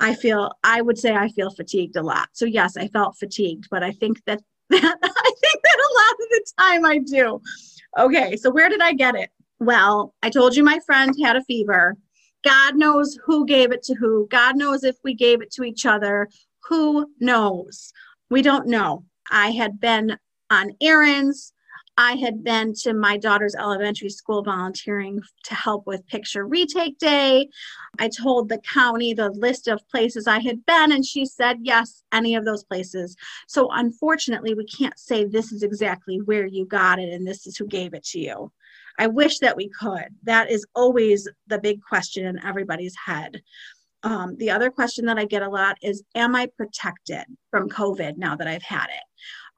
I 0.00 0.14
feel 0.14 0.50
I 0.64 0.82
would 0.82 0.98
say 0.98 1.14
I 1.14 1.28
feel 1.28 1.50
fatigued 1.50 1.94
a 1.96 2.02
lot. 2.02 2.28
So 2.32 2.44
yes, 2.44 2.76
I 2.76 2.88
felt 2.88 3.16
fatigued, 3.18 3.68
but 3.70 3.84
I 3.84 3.92
think 3.92 4.24
that, 4.24 4.40
that 4.70 4.82
I 5.02 5.30
think 5.42 5.62
that 5.62 5.78
a 5.78 5.94
lot 6.02 6.12
of 6.12 6.28
the 6.30 6.46
time 6.58 6.84
I 6.84 6.98
do. 6.98 7.40
Okay, 7.98 8.36
so 8.36 8.50
where 8.50 8.68
did 8.68 8.80
I 8.80 8.94
get 8.94 9.14
it? 9.14 9.30
Well, 9.60 10.12
I 10.24 10.28
told 10.28 10.56
you 10.56 10.64
my 10.64 10.80
friend 10.84 11.14
had 11.22 11.36
a 11.36 11.44
fever. 11.44 11.96
God 12.44 12.74
knows 12.74 13.16
who 13.24 13.46
gave 13.46 13.70
it 13.70 13.84
to 13.84 13.94
who. 13.94 14.26
God 14.28 14.56
knows 14.56 14.82
if 14.82 14.96
we 15.04 15.14
gave 15.14 15.40
it 15.40 15.52
to 15.52 15.62
each 15.62 15.86
other. 15.86 16.28
Who 16.68 17.06
knows? 17.20 17.92
We 18.28 18.42
don't 18.42 18.66
know. 18.66 19.04
I 19.30 19.50
had 19.50 19.80
been 19.80 20.18
on 20.50 20.72
errands. 20.80 21.52
I 21.98 22.16
had 22.16 22.44
been 22.44 22.74
to 22.82 22.92
my 22.92 23.16
daughter's 23.16 23.54
elementary 23.54 24.10
school 24.10 24.42
volunteering 24.42 25.20
to 25.44 25.54
help 25.54 25.86
with 25.86 26.06
picture 26.06 26.46
retake 26.46 26.98
day. 26.98 27.48
I 27.98 28.08
told 28.08 28.48
the 28.48 28.58
county 28.58 29.14
the 29.14 29.30
list 29.30 29.66
of 29.66 29.88
places 29.88 30.26
I 30.26 30.40
had 30.40 30.64
been, 30.66 30.92
and 30.92 31.04
she 31.04 31.24
said, 31.24 31.58
yes, 31.62 32.02
any 32.12 32.34
of 32.34 32.44
those 32.44 32.64
places. 32.64 33.16
So, 33.48 33.70
unfortunately, 33.72 34.54
we 34.54 34.66
can't 34.66 34.98
say 34.98 35.24
this 35.24 35.52
is 35.52 35.62
exactly 35.62 36.20
where 36.22 36.46
you 36.46 36.66
got 36.66 36.98
it 36.98 37.12
and 37.12 37.26
this 37.26 37.46
is 37.46 37.56
who 37.56 37.66
gave 37.66 37.94
it 37.94 38.04
to 38.06 38.18
you. 38.18 38.52
I 38.98 39.06
wish 39.06 39.38
that 39.40 39.56
we 39.56 39.68
could. 39.68 40.08
That 40.22 40.50
is 40.50 40.66
always 40.74 41.28
the 41.46 41.58
big 41.58 41.82
question 41.82 42.26
in 42.26 42.44
everybody's 42.44 42.96
head. 42.96 43.42
Um, 44.02 44.36
the 44.36 44.50
other 44.50 44.70
question 44.70 45.06
that 45.06 45.18
I 45.18 45.24
get 45.24 45.42
a 45.42 45.48
lot 45.48 45.78
is 45.82 46.02
Am 46.14 46.34
I 46.36 46.46
protected 46.56 47.24
from 47.50 47.68
COVID 47.68 48.16
now 48.16 48.36
that 48.36 48.46
I've 48.46 48.62
had 48.62 48.86
it? 48.86 49.04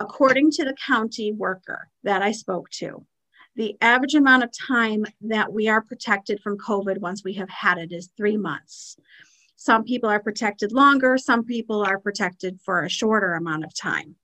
According 0.00 0.52
to 0.52 0.64
the 0.64 0.76
county 0.86 1.32
worker 1.32 1.88
that 2.04 2.22
I 2.22 2.32
spoke 2.32 2.70
to, 2.70 3.04
the 3.56 3.76
average 3.80 4.14
amount 4.14 4.44
of 4.44 4.50
time 4.56 5.04
that 5.22 5.52
we 5.52 5.68
are 5.68 5.82
protected 5.82 6.40
from 6.40 6.56
COVID 6.56 6.98
once 6.98 7.24
we 7.24 7.34
have 7.34 7.48
had 7.50 7.78
it 7.78 7.90
is 7.90 8.10
three 8.16 8.36
months. 8.36 8.96
Some 9.56 9.82
people 9.82 10.08
are 10.08 10.20
protected 10.22 10.70
longer, 10.70 11.18
some 11.18 11.44
people 11.44 11.84
are 11.84 11.98
protected 11.98 12.60
for 12.64 12.84
a 12.84 12.88
shorter 12.88 13.34
amount 13.34 13.64
of 13.64 13.74
time. 13.74 14.14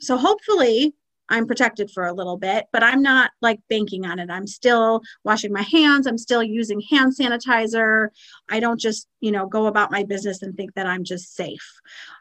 So 0.00 0.16
hopefully, 0.16 0.94
I'm 1.28 1.48
protected 1.48 1.90
for 1.90 2.04
a 2.04 2.12
little 2.12 2.36
bit, 2.36 2.66
but 2.72 2.84
I'm 2.84 3.02
not 3.02 3.32
like 3.42 3.58
banking 3.68 4.06
on 4.06 4.20
it. 4.20 4.30
I'm 4.30 4.46
still 4.46 5.02
washing 5.24 5.52
my 5.52 5.62
hands. 5.62 6.06
I'm 6.06 6.18
still 6.18 6.42
using 6.42 6.80
hand 6.88 7.14
sanitizer. 7.18 8.10
I 8.48 8.60
don't 8.60 8.78
just, 8.78 9.08
you 9.20 9.32
know, 9.32 9.46
go 9.46 9.66
about 9.66 9.90
my 9.90 10.04
business 10.04 10.42
and 10.42 10.56
think 10.56 10.74
that 10.74 10.86
I'm 10.86 11.02
just 11.02 11.34
safe. 11.34 11.80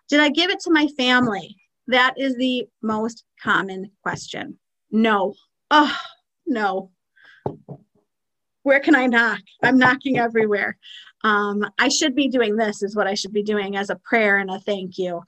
Did 0.10 0.22
I 0.22 0.30
give 0.30 0.50
it 0.50 0.60
to 0.62 0.72
my 0.72 0.88
family? 0.98 1.56
That 1.88 2.16
is 2.18 2.36
the 2.36 2.68
most 2.82 3.24
common 3.42 3.92
question. 4.02 4.58
No. 4.92 5.36
Oh, 5.72 5.96
no. 6.46 6.92
Where 8.64 8.80
can 8.80 8.96
I 8.96 9.06
knock? 9.06 9.42
I'm 9.64 9.78
knocking 9.78 10.18
everywhere. 10.18 10.78
Um, 11.24 11.66
I 11.80 11.90
should 11.90 12.16
be 12.16 12.28
doing 12.28 12.56
this, 12.56 12.82
is 12.82 12.96
what 12.96 13.08
I 13.08 13.14
should 13.14 13.34
be 13.34 13.44
doing 13.44 13.76
as 13.76 13.90
a 13.90 13.96
prayer 13.98 14.38
and 14.38 14.50
a 14.50 14.60
thank 14.60 14.98
you. 14.98 15.22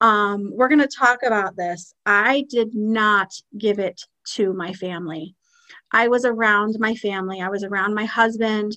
Um, 0.00 0.50
we're 0.54 0.68
going 0.68 0.80
to 0.80 0.88
talk 0.88 1.20
about 1.24 1.56
this. 1.56 1.94
I 2.06 2.44
did 2.48 2.74
not 2.74 3.32
give 3.56 3.78
it 3.78 4.00
to 4.34 4.52
my 4.52 4.72
family. 4.72 5.36
I 5.92 6.08
was 6.08 6.24
around 6.24 6.76
my 6.80 6.94
family, 6.96 7.40
I 7.40 7.48
was 7.48 7.62
around 7.62 7.94
my 7.94 8.04
husband. 8.04 8.76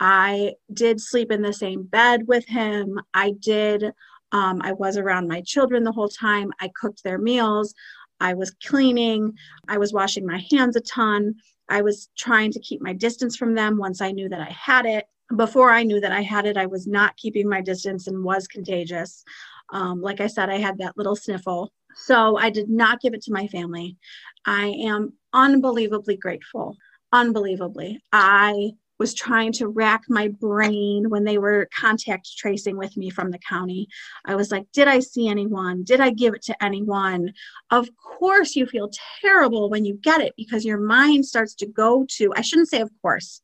I 0.00 0.54
did 0.72 1.00
sleep 1.00 1.30
in 1.30 1.42
the 1.42 1.52
same 1.52 1.82
bed 1.82 2.26
with 2.26 2.46
him. 2.46 2.98
I 3.12 3.32
did, 3.38 3.92
um, 4.32 4.60
I 4.62 4.72
was 4.72 4.96
around 4.96 5.28
my 5.28 5.40
children 5.42 5.84
the 5.84 5.92
whole 5.92 6.08
time. 6.08 6.52
I 6.60 6.70
cooked 6.80 7.02
their 7.02 7.18
meals. 7.18 7.74
I 8.20 8.34
was 8.34 8.50
cleaning. 8.66 9.34
I 9.68 9.78
was 9.78 9.92
washing 9.92 10.26
my 10.26 10.44
hands 10.50 10.76
a 10.76 10.80
ton. 10.80 11.34
I 11.68 11.82
was 11.82 12.08
trying 12.18 12.52
to 12.52 12.60
keep 12.60 12.82
my 12.82 12.92
distance 12.92 13.36
from 13.36 13.54
them 13.54 13.78
once 13.78 14.00
I 14.00 14.10
knew 14.10 14.28
that 14.28 14.40
I 14.40 14.50
had 14.50 14.86
it. 14.86 15.06
Before 15.36 15.70
I 15.70 15.84
knew 15.84 16.00
that 16.00 16.12
I 16.12 16.22
had 16.22 16.44
it, 16.44 16.56
I 16.56 16.66
was 16.66 16.86
not 16.86 17.16
keeping 17.16 17.48
my 17.48 17.60
distance 17.60 18.08
and 18.08 18.24
was 18.24 18.48
contagious. 18.48 19.24
Um, 19.72 20.02
like 20.02 20.20
I 20.20 20.26
said, 20.26 20.50
I 20.50 20.58
had 20.58 20.78
that 20.78 20.96
little 20.96 21.14
sniffle. 21.16 21.72
So 21.94 22.36
I 22.36 22.50
did 22.50 22.68
not 22.68 23.00
give 23.00 23.14
it 23.14 23.22
to 23.22 23.32
my 23.32 23.46
family. 23.46 23.96
I 24.44 24.66
am 24.66 25.12
unbelievably 25.32 26.16
grateful. 26.16 26.76
Unbelievably. 27.12 28.00
I 28.12 28.72
was 29.00 29.14
trying 29.14 29.50
to 29.50 29.66
rack 29.66 30.02
my 30.10 30.28
brain 30.28 31.08
when 31.08 31.24
they 31.24 31.38
were 31.38 31.68
contact 31.74 32.36
tracing 32.36 32.76
with 32.76 32.98
me 32.98 33.08
from 33.08 33.30
the 33.30 33.38
county. 33.38 33.88
I 34.26 34.34
was 34.34 34.52
like, 34.52 34.66
did 34.72 34.86
I 34.88 35.00
see 35.00 35.26
anyone? 35.26 35.84
Did 35.84 36.00
I 36.00 36.10
give 36.10 36.34
it 36.34 36.42
to 36.42 36.62
anyone? 36.62 37.32
Of 37.70 37.88
course, 37.96 38.54
you 38.54 38.66
feel 38.66 38.90
terrible 39.22 39.70
when 39.70 39.86
you 39.86 39.94
get 39.94 40.20
it 40.20 40.34
because 40.36 40.66
your 40.66 40.78
mind 40.78 41.24
starts 41.24 41.54
to 41.56 41.66
go 41.66 42.04
to, 42.18 42.32
I 42.36 42.42
shouldn't 42.42 42.68
say, 42.68 42.82
of 42.82 42.90
course. 43.00 43.40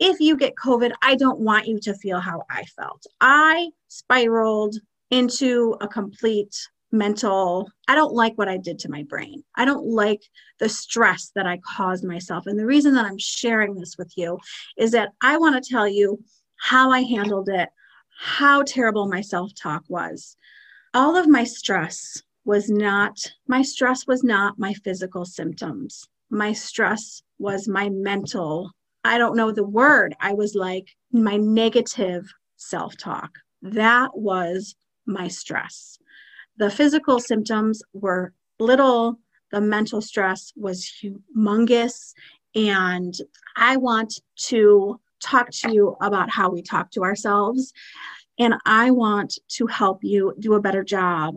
If 0.00 0.18
you 0.18 0.36
get 0.36 0.54
COVID, 0.56 0.92
I 1.00 1.14
don't 1.14 1.40
want 1.40 1.68
you 1.68 1.78
to 1.80 1.94
feel 1.94 2.18
how 2.18 2.42
I 2.50 2.64
felt. 2.64 3.06
I 3.20 3.70
spiraled 3.86 4.74
into 5.12 5.76
a 5.80 5.86
complete 5.86 6.54
mental 6.92 7.68
i 7.88 7.94
don't 7.94 8.14
like 8.14 8.36
what 8.36 8.48
i 8.48 8.56
did 8.56 8.78
to 8.78 8.90
my 8.90 9.02
brain. 9.04 9.42
I 9.56 9.64
don't 9.64 9.86
like 9.86 10.22
the 10.58 10.68
stress 10.68 11.32
that 11.34 11.46
i 11.46 11.58
caused 11.58 12.04
myself. 12.04 12.46
And 12.46 12.58
the 12.58 12.66
reason 12.66 12.94
that 12.94 13.04
i'm 13.04 13.18
sharing 13.18 13.74
this 13.74 13.96
with 13.98 14.12
you 14.16 14.38
is 14.76 14.92
that 14.92 15.10
i 15.20 15.36
want 15.36 15.62
to 15.62 15.70
tell 15.70 15.88
you 15.88 16.22
how 16.56 16.90
i 16.90 17.00
handled 17.02 17.48
it 17.48 17.68
how 18.18 18.62
terrible 18.62 19.06
my 19.08 19.20
self-talk 19.20 19.84
was. 19.88 20.36
All 20.94 21.16
of 21.16 21.28
my 21.28 21.44
stress 21.44 22.22
was 22.44 22.70
not 22.70 23.18
my 23.46 23.62
stress 23.62 24.06
was 24.06 24.22
not 24.24 24.58
my 24.58 24.72
physical 24.72 25.24
symptoms. 25.24 26.08
My 26.30 26.52
stress 26.52 27.22
was 27.38 27.68
my 27.68 27.88
mental 27.90 28.70
i 29.04 29.18
don't 29.18 29.36
know 29.36 29.52
the 29.52 29.66
word 29.66 30.14
i 30.20 30.32
was 30.32 30.54
like 30.54 30.88
my 31.12 31.36
negative 31.36 32.24
self-talk. 32.56 33.30
That 33.62 34.16
was 34.16 34.74
my 35.06 35.28
stress. 35.28 35.98
The 36.58 36.70
physical 36.70 37.20
symptoms 37.20 37.82
were 37.92 38.32
little, 38.58 39.18
the 39.52 39.60
mental 39.60 40.00
stress 40.00 40.52
was 40.56 40.90
humongous. 41.02 42.14
And 42.54 43.14
I 43.56 43.76
want 43.76 44.20
to 44.48 44.98
talk 45.22 45.50
to 45.50 45.72
you 45.72 45.96
about 46.00 46.30
how 46.30 46.50
we 46.50 46.62
talk 46.62 46.90
to 46.92 47.02
ourselves. 47.02 47.72
And 48.38 48.54
I 48.64 48.90
want 48.90 49.38
to 49.48 49.66
help 49.66 50.02
you 50.02 50.34
do 50.38 50.54
a 50.54 50.60
better 50.60 50.84
job 50.84 51.36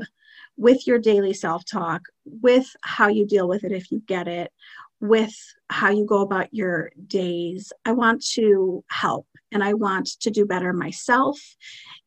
with 0.58 0.86
your 0.88 1.00
daily 1.00 1.34
self 1.34 1.64
talk, 1.66 2.02
with 2.26 2.68
how 2.84 3.08
you 3.08 3.26
deal 3.26 3.48
with 3.48 3.64
it 3.64 3.72
if 3.72 3.92
you 3.92 4.02
get 4.06 4.28
it, 4.28 4.52
with 5.00 5.36
how 5.70 5.90
you 5.90 6.06
go 6.06 6.22
about 6.22 6.54
your 6.54 6.92
days. 7.08 7.72
I 7.86 7.94
want 7.94 8.26
to 8.34 8.84
help 8.90 9.28
and 9.52 9.64
I 9.64 9.74
want 9.74 10.08
to 10.20 10.30
do 10.30 10.46
better 10.46 10.74
myself. 10.74 11.40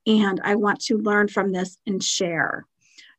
And 0.06 0.40
I 0.44 0.56
want 0.56 0.80
to 0.82 0.98
learn 0.98 1.28
from 1.28 1.52
this 1.52 1.78
and 1.86 2.02
share. 2.02 2.66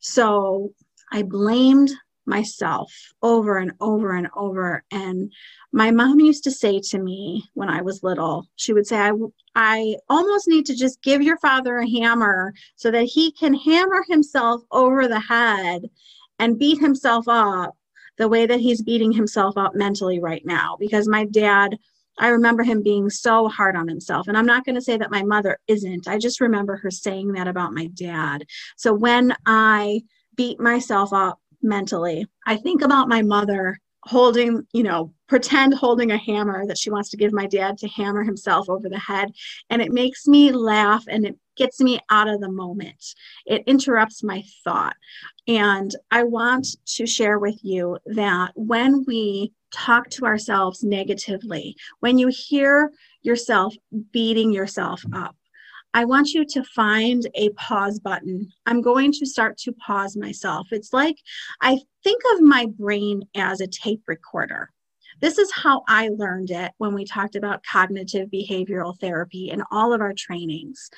So 0.03 0.73
I 1.13 1.23
blamed 1.23 1.89
myself 2.25 2.91
over 3.21 3.57
and 3.57 3.71
over 3.79 4.15
and 4.15 4.27
over. 4.35 4.83
And 4.91 5.31
my 5.71 5.91
mom 5.91 6.19
used 6.19 6.43
to 6.43 6.51
say 6.51 6.81
to 6.89 6.99
me 6.99 7.45
when 7.53 7.69
I 7.69 7.81
was 7.81 8.03
little, 8.03 8.45
she 8.57 8.73
would 8.73 8.85
say, 8.85 8.97
I, 8.97 9.13
I 9.55 9.95
almost 10.09 10.49
need 10.49 10.65
to 10.67 10.75
just 10.75 11.01
give 11.01 11.21
your 11.21 11.37
father 11.37 11.77
a 11.77 11.89
hammer 11.89 12.53
so 12.75 12.91
that 12.91 13.05
he 13.05 13.31
can 13.31 13.53
hammer 13.53 14.03
himself 14.09 14.61
over 14.71 15.07
the 15.07 15.21
head 15.21 15.83
and 16.37 16.59
beat 16.59 16.79
himself 16.79 17.29
up 17.29 17.75
the 18.17 18.27
way 18.27 18.45
that 18.45 18.59
he's 18.59 18.81
beating 18.81 19.13
himself 19.13 19.57
up 19.57 19.73
mentally 19.73 20.19
right 20.19 20.45
now. 20.45 20.75
Because 20.79 21.07
my 21.07 21.23
dad 21.25 21.77
I 22.19 22.29
remember 22.29 22.63
him 22.63 22.83
being 22.83 23.09
so 23.09 23.47
hard 23.47 23.75
on 23.75 23.87
himself. 23.87 24.27
And 24.27 24.37
I'm 24.37 24.45
not 24.45 24.65
going 24.65 24.75
to 24.75 24.81
say 24.81 24.97
that 24.97 25.11
my 25.11 25.23
mother 25.23 25.57
isn't. 25.67 26.07
I 26.07 26.17
just 26.17 26.41
remember 26.41 26.77
her 26.77 26.91
saying 26.91 27.33
that 27.33 27.47
about 27.47 27.73
my 27.73 27.87
dad. 27.87 28.45
So 28.77 28.93
when 28.93 29.35
I 29.45 30.01
beat 30.35 30.59
myself 30.59 31.13
up 31.13 31.39
mentally, 31.61 32.27
I 32.45 32.57
think 32.57 32.81
about 32.81 33.09
my 33.09 33.21
mother 33.21 33.79
holding, 34.05 34.67
you 34.73 34.83
know, 34.83 35.13
pretend 35.27 35.73
holding 35.73 36.11
a 36.11 36.17
hammer 36.17 36.65
that 36.67 36.77
she 36.77 36.91
wants 36.91 37.09
to 37.09 37.17
give 37.17 37.31
my 37.31 37.47
dad 37.47 37.77
to 37.77 37.87
hammer 37.87 38.23
himself 38.23 38.69
over 38.69 38.89
the 38.89 38.99
head. 38.99 39.31
And 39.69 39.81
it 39.81 39.91
makes 39.91 40.27
me 40.27 40.51
laugh 40.51 41.05
and 41.07 41.25
it 41.25 41.37
gets 41.55 41.79
me 41.79 41.99
out 42.09 42.27
of 42.27 42.41
the 42.41 42.51
moment. 42.51 43.03
It 43.45 43.63
interrupts 43.65 44.23
my 44.23 44.43
thought. 44.63 44.95
And 45.47 45.95
I 46.11 46.23
want 46.23 46.67
to 46.95 47.05
share 47.05 47.39
with 47.39 47.59
you 47.63 47.97
that 48.07 48.51
when 48.55 49.05
we 49.07 49.53
talk 49.73 50.09
to 50.11 50.25
ourselves 50.25 50.83
negatively, 50.83 51.75
when 51.99 52.17
you 52.17 52.29
hear 52.29 52.91
yourself 53.21 53.75
beating 54.11 54.51
yourself 54.51 55.03
up, 55.13 55.35
I 55.93 56.05
want 56.05 56.33
you 56.33 56.45
to 56.45 56.63
find 56.63 57.27
a 57.35 57.49
pause 57.49 57.99
button. 57.99 58.51
I'm 58.65 58.81
going 58.81 59.11
to 59.13 59.25
start 59.25 59.57
to 59.59 59.73
pause 59.73 60.17
myself. 60.17 60.67
It's 60.71 60.91
like 60.91 61.17
I 61.61 61.79
think 62.03 62.21
of 62.33 62.41
my 62.41 62.65
brain 62.65 63.23
as 63.35 63.61
a 63.61 63.67
tape 63.67 64.01
recorder. 64.07 64.69
This 65.21 65.37
is 65.37 65.51
how 65.53 65.83
I 65.87 66.09
learned 66.09 66.49
it 66.49 66.71
when 66.79 66.93
we 66.93 67.05
talked 67.05 67.35
about 67.35 67.63
cognitive 67.63 68.29
behavioral 68.29 68.99
therapy 68.99 69.49
in 69.51 69.63
all 69.71 69.93
of 69.93 70.01
our 70.01 70.13
trainings. 70.17 70.89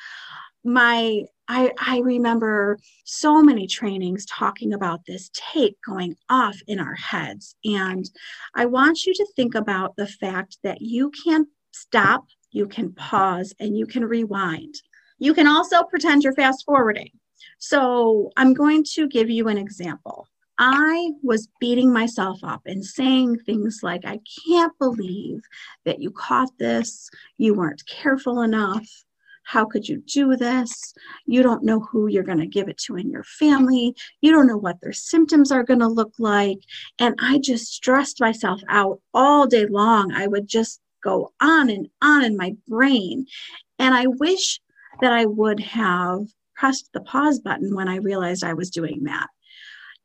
My 0.66 1.24
I, 1.48 1.72
I 1.80 2.00
remember 2.00 2.80
so 3.04 3.44
many 3.44 3.68
trainings 3.68 4.26
talking 4.26 4.74
about 4.74 5.02
this 5.06 5.30
tape 5.32 5.78
going 5.86 6.16
off 6.28 6.58
in 6.66 6.80
our 6.80 6.96
heads. 6.96 7.56
And 7.64 8.10
I 8.56 8.66
want 8.66 9.06
you 9.06 9.14
to 9.14 9.28
think 9.36 9.54
about 9.54 9.96
the 9.96 10.08
fact 10.08 10.58
that 10.64 10.82
you 10.82 11.12
can 11.24 11.46
stop 11.72 12.26
you 12.56 12.66
can 12.66 12.94
pause 12.94 13.54
and 13.60 13.78
you 13.78 13.86
can 13.86 14.06
rewind. 14.06 14.76
You 15.20 15.34
can 15.34 15.46
also 15.46 15.84
pretend 15.84 16.24
you're 16.24 16.34
fast 16.34 16.64
forwarding. 16.66 17.12
So 17.60 18.32
I'm 18.38 18.54
going 18.54 18.86
to 18.94 19.10
give 19.10 19.30
you 19.30 19.50
an 19.50 19.58
example. 19.58 20.30
I 20.58 21.12
was 21.22 21.50
beating 21.60 21.92
myself 21.92 22.40
up 22.44 22.62
and 22.66 22.84
saying 22.84 23.40
things 23.40 23.82
like, 23.84 24.06
I 24.06 24.22
can't 24.48 24.72
believe 24.80 25.42
that 25.84 26.00
you 26.00 26.12
caught 26.12 26.58
this. 26.58 27.10
You 27.38 27.56
weren't 27.56 27.86
careful 27.88 28.42
enough. 28.42 28.88
How 29.46 29.64
could 29.64 29.88
you 29.88 30.04
do 30.06 30.36
this? 30.36 30.94
You 31.26 31.44
don't 31.44 31.64
know 31.64 31.80
who 31.80 32.08
you're 32.08 32.24
going 32.24 32.40
to 32.40 32.48
give 32.48 32.68
it 32.68 32.78
to 32.80 32.98
in 32.98 33.10
your 33.10 33.24
family. 33.24 33.96
You 34.22 34.32
don't 34.32 34.48
know 34.48 34.58
what 34.58 34.82
their 34.82 34.92
symptoms 34.92 35.52
are 35.52 35.64
going 35.64 35.80
to 35.80 35.88
look 35.88 36.14
like. 36.20 36.58
And 37.00 37.16
I 37.22 37.38
just 37.38 37.72
stressed 37.72 38.20
myself 38.20 38.62
out 38.70 39.00
all 39.14 39.46
day 39.48 39.68
long. 39.68 40.12
I 40.12 40.28
would 40.28 40.48
just 40.48 40.82
go 41.04 41.32
on 41.40 41.70
and 41.70 41.88
on 42.02 42.24
in 42.24 42.36
my 42.36 42.56
brain. 42.68 43.28
And 43.78 43.94
I 43.94 44.08
wish 44.08 44.60
that 45.02 45.14
I 45.14 45.26
would 45.26 45.60
have 45.60 46.26
pressed 46.56 46.90
the 46.94 47.02
pause 47.02 47.40
button 47.40 47.76
when 47.76 47.88
I 47.88 47.98
realized 47.98 48.44
I 48.44 48.54
was 48.54 48.72
doing 48.72 49.04
that. 49.04 49.28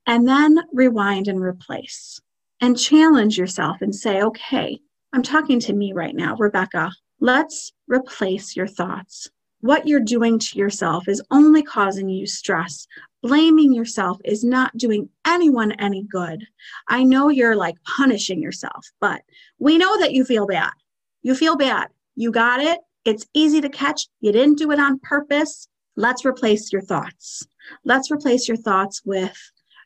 And 0.06 0.28
then 0.28 0.58
rewind 0.72 1.28
and 1.28 1.40
replace 1.40 2.20
and 2.60 2.78
challenge 2.78 3.38
yourself 3.38 3.78
and 3.80 3.94
say, 3.94 4.22
okay, 4.22 4.80
I'm 5.12 5.22
talking 5.22 5.60
to 5.60 5.72
me 5.72 5.92
right 5.92 6.14
now, 6.14 6.36
Rebecca. 6.36 6.90
Let's 7.22 7.72
replace 7.86 8.56
your 8.56 8.66
thoughts. 8.66 9.28
What 9.60 9.86
you're 9.86 10.00
doing 10.00 10.38
to 10.38 10.58
yourself 10.58 11.06
is 11.06 11.22
only 11.30 11.62
causing 11.62 12.08
you 12.08 12.26
stress. 12.26 12.86
Blaming 13.22 13.74
yourself 13.74 14.16
is 14.24 14.42
not 14.42 14.74
doing 14.78 15.10
anyone 15.26 15.72
any 15.72 16.06
good. 16.10 16.46
I 16.88 17.04
know 17.04 17.28
you're 17.28 17.56
like 17.56 17.74
punishing 17.84 18.40
yourself, 18.40 18.86
but 19.00 19.20
we 19.58 19.76
know 19.76 19.98
that 20.00 20.12
you 20.12 20.24
feel 20.24 20.46
bad. 20.46 20.72
You 21.20 21.34
feel 21.34 21.56
bad. 21.56 21.88
You 22.16 22.32
got 22.32 22.60
it. 22.60 22.80
It's 23.04 23.26
easy 23.34 23.60
to 23.60 23.68
catch. 23.68 24.08
You 24.20 24.32
didn't 24.32 24.56
do 24.56 24.70
it 24.70 24.80
on 24.80 24.98
purpose. 25.00 25.68
Let's 25.96 26.24
replace 26.24 26.72
your 26.72 26.80
thoughts. 26.80 27.46
Let's 27.84 28.10
replace 28.10 28.48
your 28.48 28.56
thoughts 28.56 29.02
with, 29.04 29.36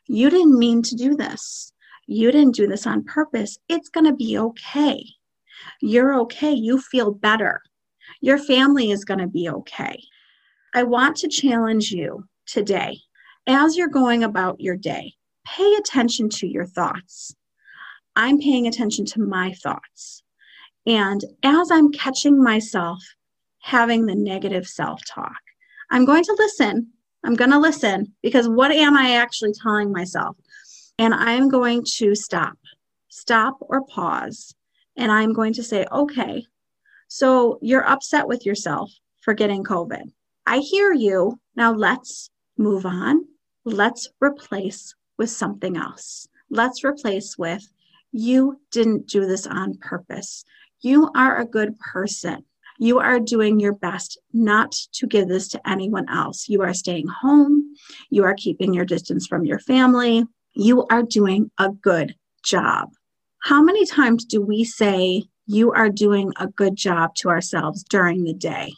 you 0.07 0.29
didn't 0.29 0.57
mean 0.57 0.81
to 0.83 0.95
do 0.95 1.17
this. 1.17 1.73
You 2.07 2.31
didn't 2.31 2.55
do 2.55 2.65
this 2.65 2.87
on 2.87 3.03
purpose. 3.03 3.57
It's 3.67 3.89
going 3.89 4.05
to 4.05 4.13
be 4.13 4.37
okay. 4.37 5.03
You're 5.81 6.19
okay. 6.21 6.51
You 6.51 6.79
feel 6.79 7.11
better. 7.11 7.61
Your 8.21 8.37
family 8.37 8.91
is 8.91 9.05
going 9.05 9.19
to 9.19 9.27
be 9.27 9.49
okay. 9.49 10.01
I 10.73 10.83
want 10.83 11.17
to 11.17 11.27
challenge 11.27 11.91
you 11.91 12.25
today 12.45 12.99
as 13.47 13.77
you're 13.77 13.87
going 13.87 14.23
about 14.23 14.59
your 14.59 14.75
day, 14.75 15.13
pay 15.45 15.75
attention 15.75 16.29
to 16.29 16.47
your 16.47 16.65
thoughts. 16.65 17.35
I'm 18.15 18.39
paying 18.39 18.67
attention 18.67 19.05
to 19.07 19.21
my 19.21 19.53
thoughts. 19.53 20.23
And 20.85 21.23
as 21.43 21.71
I'm 21.71 21.91
catching 21.91 22.41
myself 22.41 23.03
having 23.61 24.05
the 24.05 24.15
negative 24.15 24.67
self 24.67 25.01
talk, 25.05 25.41
I'm 25.91 26.05
going 26.05 26.23
to 26.23 26.35
listen. 26.37 26.91
I'm 27.23 27.35
going 27.35 27.51
to 27.51 27.59
listen 27.59 28.13
because 28.21 28.47
what 28.47 28.71
am 28.71 28.95
I 28.95 29.15
actually 29.15 29.53
telling 29.53 29.91
myself? 29.91 30.37
And 30.97 31.13
I'm 31.13 31.49
going 31.49 31.83
to 31.97 32.15
stop, 32.15 32.57
stop 33.09 33.57
or 33.61 33.83
pause. 33.85 34.53
And 34.97 35.11
I'm 35.11 35.33
going 35.33 35.53
to 35.53 35.63
say, 35.63 35.85
okay, 35.91 36.45
so 37.07 37.59
you're 37.61 37.87
upset 37.87 38.27
with 38.27 38.45
yourself 38.45 38.91
for 39.21 39.33
getting 39.33 39.63
COVID. 39.63 40.11
I 40.45 40.59
hear 40.59 40.93
you. 40.93 41.39
Now 41.55 41.73
let's 41.73 42.29
move 42.57 42.85
on. 42.85 43.25
Let's 43.65 44.07
replace 44.21 44.93
with 45.17 45.29
something 45.29 45.77
else. 45.77 46.27
Let's 46.49 46.83
replace 46.83 47.37
with, 47.37 47.67
you 48.11 48.59
didn't 48.71 49.07
do 49.07 49.25
this 49.25 49.47
on 49.47 49.77
purpose. 49.77 50.45
You 50.81 51.09
are 51.15 51.39
a 51.39 51.45
good 51.45 51.77
person. 51.79 52.45
You 52.77 52.99
are 52.99 53.19
doing 53.19 53.59
your 53.59 53.73
best 53.73 54.19
not 54.33 54.73
to 54.93 55.07
give 55.07 55.27
this 55.27 55.47
to 55.49 55.69
anyone 55.69 56.07
else. 56.09 56.47
You 56.49 56.61
are 56.61 56.73
staying 56.73 57.07
home. 57.07 57.73
You 58.09 58.23
are 58.25 58.35
keeping 58.35 58.73
your 58.73 58.85
distance 58.85 59.25
from 59.25 59.45
your 59.45 59.59
family. 59.59 60.25
You 60.53 60.85
are 60.91 61.03
doing 61.03 61.49
a 61.57 61.69
good 61.69 62.15
job. 62.43 62.89
How 63.45 63.61
many 63.61 63.85
times 63.85 64.25
do 64.25 64.41
we 64.41 64.63
say, 64.63 65.21
You 65.45 65.71
are 65.71 65.87
doing 65.87 66.33
a 66.37 66.47
good 66.47 66.75
job 66.75 67.13
to 67.17 67.29
ourselves 67.29 67.83
during 67.83 68.23
the 68.23 68.33
day? 68.33 68.73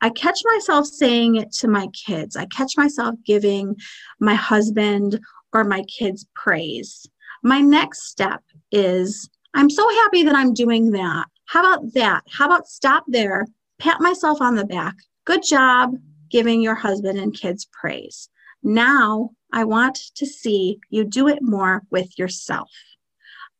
I 0.00 0.08
catch 0.08 0.40
myself 0.42 0.86
saying 0.86 1.36
it 1.36 1.52
to 1.56 1.68
my 1.68 1.88
kids. 1.88 2.34
I 2.34 2.46
catch 2.46 2.78
myself 2.78 3.16
giving 3.26 3.76
my 4.18 4.32
husband 4.32 5.20
or 5.52 5.64
my 5.64 5.82
kids 5.82 6.24
praise. 6.34 7.06
My 7.42 7.60
next 7.60 8.04
step 8.04 8.42
is 8.72 9.28
I'm 9.52 9.68
so 9.68 9.86
happy 9.86 10.22
that 10.22 10.34
I'm 10.34 10.54
doing 10.54 10.92
that. 10.92 11.26
How 11.44 11.60
about 11.60 11.92
that? 11.92 12.22
How 12.30 12.46
about 12.46 12.68
stop 12.68 13.04
there, 13.08 13.44
pat 13.78 14.00
myself 14.00 14.40
on 14.40 14.54
the 14.54 14.64
back. 14.64 14.94
Good 15.26 15.42
job 15.42 15.94
giving 16.30 16.62
your 16.62 16.74
husband 16.74 17.18
and 17.18 17.38
kids 17.38 17.68
praise. 17.70 18.30
Now 18.62 19.32
I 19.52 19.64
want 19.64 19.98
to 20.14 20.24
see 20.24 20.78
you 20.88 21.04
do 21.04 21.28
it 21.28 21.42
more 21.42 21.82
with 21.90 22.18
yourself. 22.18 22.70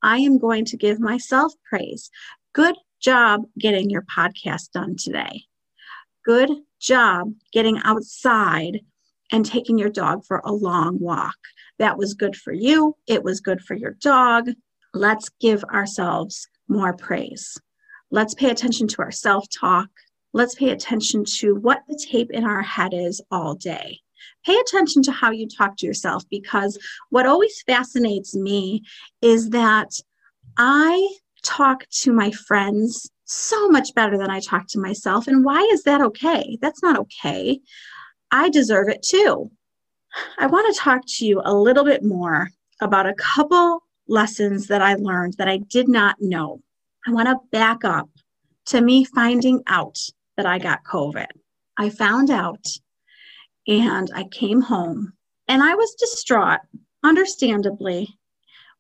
I 0.07 0.19
am 0.19 0.39
going 0.39 0.65
to 0.67 0.77
give 0.77 1.01
myself 1.01 1.53
praise. 1.69 2.11
Good 2.53 2.77
job 3.01 3.43
getting 3.59 3.91
your 3.91 4.03
podcast 4.03 4.71
done 4.71 4.95
today. 4.97 5.43
Good 6.25 6.49
job 6.81 7.33
getting 7.53 7.81
outside 7.83 8.83
and 9.33 9.45
taking 9.45 9.79
your 9.79 9.91
dog 9.91 10.25
for 10.25 10.43
a 10.45 10.53
long 10.53 11.01
walk. 11.01 11.35
That 11.81 11.99
was 11.99 12.15
good 12.15 12.37
for 12.37 12.53
you. 12.53 12.95
It 13.09 13.25
was 13.25 13.41
good 13.41 13.61
for 13.61 13.75
your 13.75 13.97
dog. 14.01 14.49
Let's 14.95 15.29
give 15.41 15.65
ourselves 15.65 16.47
more 16.69 16.93
praise. 16.93 17.59
Let's 18.13 18.35
pay 18.35 18.51
attention 18.51 18.87
to 18.87 19.03
our 19.03 19.11
self 19.11 19.47
talk. 19.51 19.89
Let's 20.33 20.55
pay 20.55 20.71
attention 20.71 21.25
to 21.39 21.57
what 21.57 21.81
the 21.89 21.99
tape 21.99 22.31
in 22.31 22.45
our 22.45 22.63
head 22.63 22.95
is 22.95 23.21
all 23.33 23.57
day. 23.57 23.99
Pay 24.47 24.57
attention 24.59 25.03
to 25.03 25.13
how 25.13 25.33
you 25.33 25.49
talk 25.49 25.77
to 25.79 25.87
yourself 25.87 26.23
because 26.31 26.79
what 27.11 27.27
always 27.27 27.63
fascinates 27.67 28.37
me 28.37 28.83
is 29.21 29.51
that 29.51 29.91
I 30.57 31.17
talk 31.43 31.85
to 32.03 32.13
my 32.13 32.31
friends 32.31 33.11
so 33.25 33.69
much 33.69 33.93
better 33.95 34.17
than 34.17 34.31
I 34.31 34.39
talk 34.39 34.69
to 34.69 34.79
myself. 34.79 35.27
And 35.27 35.45
why 35.45 35.63
is 35.73 35.83
that 35.83 36.01
okay? 36.01 36.57
That's 36.61 36.83
not 36.83 36.99
okay. 36.99 37.61
I 38.31 38.49
deserve 38.49 38.89
it 38.89 39.03
too. 39.03 39.51
I 40.39 40.47
want 40.47 40.73
to 40.73 40.81
talk 40.81 41.03
to 41.07 41.27
you 41.27 41.43
a 41.45 41.53
little 41.53 41.85
bit 41.85 42.05
more 42.05 42.51
about 42.81 43.09
a 43.09 43.15
couple 43.15 43.83
lessons 44.09 44.69
that 44.69 44.81
I 44.81 44.95
learned 44.95 45.35
that 45.39 45.49
I 45.49 45.59
did 45.59 45.89
not 45.89 46.17
know. 46.21 46.63
I 47.07 47.11
want 47.11 47.29
to 47.29 47.39
back 47.51 47.85
up 47.85 48.09
to 48.67 48.81
me 48.81 49.05
finding 49.05 49.63
out 49.67 49.99
that 50.37 50.47
I 50.47 50.59
got 50.59 50.85
COVID. 50.85 51.27
I 51.77 51.91
found 51.91 52.31
out 52.31 52.65
and 53.67 54.11
I 54.15 54.25
came 54.25 54.61
home 54.61 55.13
and 55.49 55.63
I 55.63 55.75
was 55.75 55.95
distraught, 55.95 56.61
understandably. 57.03 58.19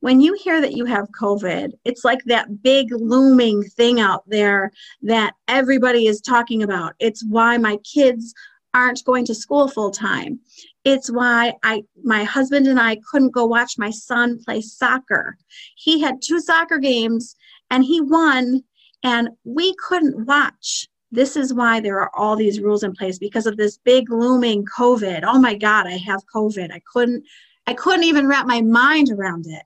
When 0.00 0.20
you 0.20 0.34
hear 0.34 0.60
that 0.60 0.76
you 0.76 0.84
have 0.84 1.08
COVID, 1.18 1.72
it's 1.84 2.04
like 2.04 2.22
that 2.26 2.62
big 2.62 2.88
looming 2.92 3.62
thing 3.62 4.00
out 4.00 4.22
there 4.26 4.70
that 5.02 5.34
everybody 5.48 6.06
is 6.06 6.20
talking 6.20 6.62
about. 6.62 6.94
It's 6.98 7.24
why 7.24 7.56
my 7.56 7.78
kids 7.78 8.34
aren't 8.74 9.04
going 9.04 9.24
to 9.24 9.34
school 9.34 9.68
full 9.68 9.90
time. 9.90 10.38
It's 10.84 11.10
why 11.10 11.54
I 11.62 11.82
my 12.04 12.24
husband 12.24 12.66
and 12.66 12.78
I 12.78 12.98
couldn't 13.10 13.32
go 13.32 13.46
watch 13.46 13.78
my 13.78 13.90
son 13.90 14.38
play 14.44 14.60
soccer. 14.60 15.36
He 15.76 16.00
had 16.00 16.20
two 16.22 16.40
soccer 16.40 16.78
games 16.78 17.34
and 17.70 17.82
he 17.82 18.00
won 18.02 18.62
and 19.02 19.30
we 19.44 19.74
couldn't 19.76 20.26
watch 20.26 20.88
this 21.12 21.36
is 21.36 21.54
why 21.54 21.80
there 21.80 22.00
are 22.00 22.10
all 22.14 22.36
these 22.36 22.60
rules 22.60 22.82
in 22.82 22.92
place 22.92 23.18
because 23.18 23.46
of 23.46 23.56
this 23.56 23.78
big 23.78 24.10
looming 24.10 24.64
covid 24.64 25.22
oh 25.24 25.38
my 25.38 25.54
god 25.54 25.86
i 25.86 25.96
have 25.96 26.22
covid 26.34 26.72
i 26.72 26.80
couldn't 26.92 27.24
i 27.66 27.74
couldn't 27.74 28.04
even 28.04 28.26
wrap 28.26 28.46
my 28.46 28.60
mind 28.60 29.10
around 29.10 29.46
it 29.46 29.62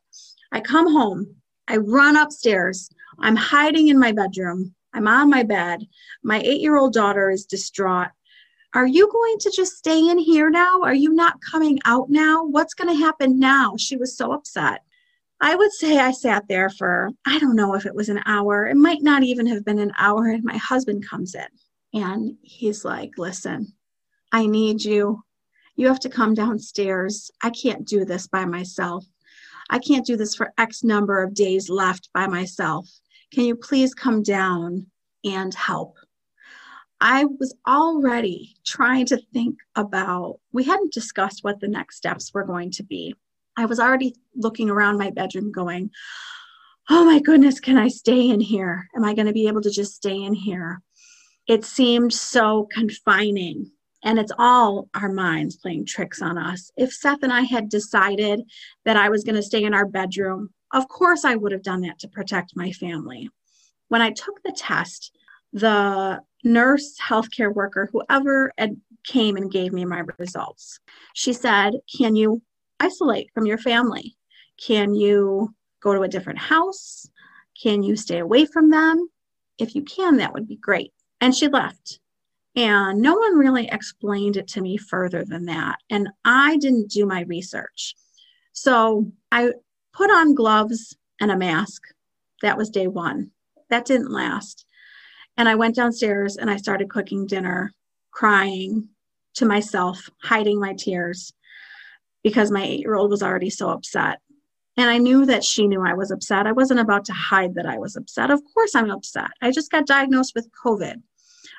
i 0.52 0.60
come 0.60 0.90
home 0.92 1.34
I 1.70 1.76
run 1.76 2.16
upstairs. 2.16 2.90
I'm 3.20 3.36
hiding 3.36 3.88
in 3.88 3.98
my 3.98 4.10
bedroom. 4.10 4.74
I'm 4.92 5.06
on 5.06 5.30
my 5.30 5.44
bed. 5.44 5.86
My 6.24 6.40
eight 6.40 6.60
year 6.60 6.76
old 6.76 6.92
daughter 6.92 7.30
is 7.30 7.46
distraught. 7.46 8.08
Are 8.74 8.88
you 8.88 9.08
going 9.10 9.38
to 9.38 9.52
just 9.54 9.76
stay 9.78 10.08
in 10.08 10.18
here 10.18 10.50
now? 10.50 10.80
Are 10.82 10.94
you 10.94 11.14
not 11.14 11.38
coming 11.48 11.78
out 11.84 12.10
now? 12.10 12.42
What's 12.44 12.74
going 12.74 12.88
to 12.88 13.00
happen 13.00 13.38
now? 13.38 13.74
She 13.78 13.96
was 13.96 14.16
so 14.16 14.32
upset. 14.32 14.82
I 15.40 15.54
would 15.54 15.72
say 15.72 15.98
I 15.98 16.10
sat 16.10 16.48
there 16.48 16.68
for, 16.68 17.10
I 17.26 17.38
don't 17.38 17.56
know 17.56 17.74
if 17.74 17.86
it 17.86 17.94
was 17.94 18.08
an 18.08 18.20
hour. 18.26 18.66
It 18.66 18.76
might 18.76 19.02
not 19.02 19.22
even 19.22 19.46
have 19.46 19.64
been 19.64 19.78
an 19.78 19.92
hour. 19.98 20.28
And 20.28 20.44
my 20.44 20.56
husband 20.56 21.08
comes 21.08 21.34
in 21.34 21.46
and 21.94 22.36
he's 22.42 22.84
like, 22.84 23.12
Listen, 23.16 23.72
I 24.32 24.46
need 24.46 24.84
you. 24.84 25.22
You 25.76 25.88
have 25.88 26.00
to 26.00 26.10
come 26.10 26.34
downstairs. 26.34 27.30
I 27.42 27.50
can't 27.50 27.86
do 27.86 28.04
this 28.04 28.26
by 28.26 28.44
myself. 28.44 29.06
I 29.70 29.78
can't 29.78 30.04
do 30.04 30.16
this 30.16 30.34
for 30.34 30.52
X 30.58 30.84
number 30.84 31.22
of 31.22 31.32
days 31.32 31.70
left 31.70 32.10
by 32.12 32.26
myself. 32.26 32.88
Can 33.32 33.44
you 33.44 33.54
please 33.54 33.94
come 33.94 34.22
down 34.22 34.86
and 35.24 35.54
help? 35.54 35.96
I 37.00 37.24
was 37.24 37.54
already 37.66 38.56
trying 38.66 39.06
to 39.06 39.22
think 39.32 39.56
about, 39.74 40.38
we 40.52 40.64
hadn't 40.64 40.92
discussed 40.92 41.42
what 41.42 41.60
the 41.60 41.68
next 41.68 41.96
steps 41.96 42.34
were 42.34 42.44
going 42.44 42.72
to 42.72 42.82
be. 42.82 43.14
I 43.60 43.66
was 43.66 43.78
already 43.78 44.14
looking 44.34 44.70
around 44.70 44.96
my 44.96 45.10
bedroom 45.10 45.52
going, 45.52 45.90
oh 46.88 47.04
my 47.04 47.20
goodness, 47.20 47.60
can 47.60 47.76
I 47.76 47.88
stay 47.88 48.30
in 48.30 48.40
here? 48.40 48.88
Am 48.96 49.04
I 49.04 49.12
going 49.12 49.26
to 49.26 49.34
be 49.34 49.48
able 49.48 49.60
to 49.60 49.70
just 49.70 49.94
stay 49.94 50.22
in 50.22 50.32
here? 50.32 50.80
It 51.46 51.66
seemed 51.66 52.12
so 52.14 52.68
confining. 52.72 53.70
And 54.02 54.18
it's 54.18 54.32
all 54.38 54.88
our 54.94 55.12
minds 55.12 55.56
playing 55.56 55.84
tricks 55.84 56.22
on 56.22 56.38
us. 56.38 56.70
If 56.78 56.90
Seth 56.94 57.22
and 57.22 57.32
I 57.32 57.42
had 57.42 57.68
decided 57.68 58.40
that 58.86 58.96
I 58.96 59.10
was 59.10 59.24
going 59.24 59.34
to 59.34 59.42
stay 59.42 59.64
in 59.64 59.74
our 59.74 59.86
bedroom, 59.86 60.48
of 60.72 60.88
course 60.88 61.26
I 61.26 61.34
would 61.34 61.52
have 61.52 61.62
done 61.62 61.82
that 61.82 61.98
to 61.98 62.08
protect 62.08 62.56
my 62.56 62.72
family. 62.72 63.28
When 63.88 64.00
I 64.00 64.10
took 64.10 64.42
the 64.42 64.52
test, 64.52 65.14
the 65.52 66.22
nurse, 66.44 66.96
healthcare 66.98 67.54
worker, 67.54 67.90
whoever 67.92 68.52
came 69.04 69.36
and 69.36 69.52
gave 69.52 69.74
me 69.74 69.84
my 69.84 70.02
results, 70.18 70.80
she 71.12 71.34
said, 71.34 71.74
Can 71.94 72.16
you 72.16 72.40
isolate 72.80 73.30
from 73.32 73.46
your 73.46 73.58
family? 73.58 74.16
Can 74.60 74.94
you 74.94 75.54
go 75.82 75.94
to 75.94 76.02
a 76.02 76.08
different 76.08 76.38
house? 76.38 77.08
Can 77.62 77.82
you 77.82 77.96
stay 77.96 78.18
away 78.18 78.46
from 78.46 78.70
them? 78.70 79.08
If 79.58 79.74
you 79.74 79.82
can, 79.82 80.16
that 80.16 80.32
would 80.32 80.48
be 80.48 80.56
great. 80.56 80.92
And 81.20 81.34
she 81.34 81.48
left. 81.48 82.00
And 82.56 83.00
no 83.00 83.14
one 83.14 83.38
really 83.38 83.68
explained 83.68 84.36
it 84.36 84.48
to 84.48 84.60
me 84.60 84.76
further 84.76 85.24
than 85.24 85.44
that. 85.46 85.76
And 85.88 86.08
I 86.24 86.56
didn't 86.56 86.90
do 86.90 87.06
my 87.06 87.22
research. 87.22 87.94
So 88.52 89.10
I 89.30 89.52
put 89.92 90.10
on 90.10 90.34
gloves 90.34 90.96
and 91.20 91.30
a 91.30 91.36
mask. 91.36 91.82
That 92.42 92.56
was 92.56 92.70
day 92.70 92.88
one. 92.88 93.30
That 93.68 93.84
didn't 93.84 94.10
last. 94.10 94.66
And 95.36 95.48
I 95.48 95.54
went 95.54 95.76
downstairs 95.76 96.36
and 96.36 96.50
I 96.50 96.56
started 96.56 96.90
cooking 96.90 97.26
dinner, 97.26 97.72
crying 98.10 98.88
to 99.34 99.46
myself, 99.46 100.08
hiding 100.22 100.58
my 100.58 100.74
tears 100.74 101.32
because 102.22 102.50
my 102.50 102.62
eight 102.62 102.80
year 102.80 102.94
old 102.94 103.10
was 103.10 103.22
already 103.22 103.50
so 103.50 103.70
upset. 103.70 104.20
And 104.76 104.88
I 104.88 104.98
knew 104.98 105.26
that 105.26 105.44
she 105.44 105.66
knew 105.66 105.82
I 105.82 105.94
was 105.94 106.10
upset. 106.10 106.46
I 106.46 106.52
wasn't 106.52 106.80
about 106.80 107.04
to 107.06 107.12
hide 107.12 107.54
that 107.54 107.66
I 107.66 107.78
was 107.78 107.96
upset. 107.96 108.30
Of 108.30 108.40
course, 108.54 108.74
I'm 108.74 108.90
upset. 108.90 109.30
I 109.42 109.50
just 109.50 109.70
got 109.70 109.86
diagnosed 109.86 110.34
with 110.34 110.48
COVID. 110.64 111.02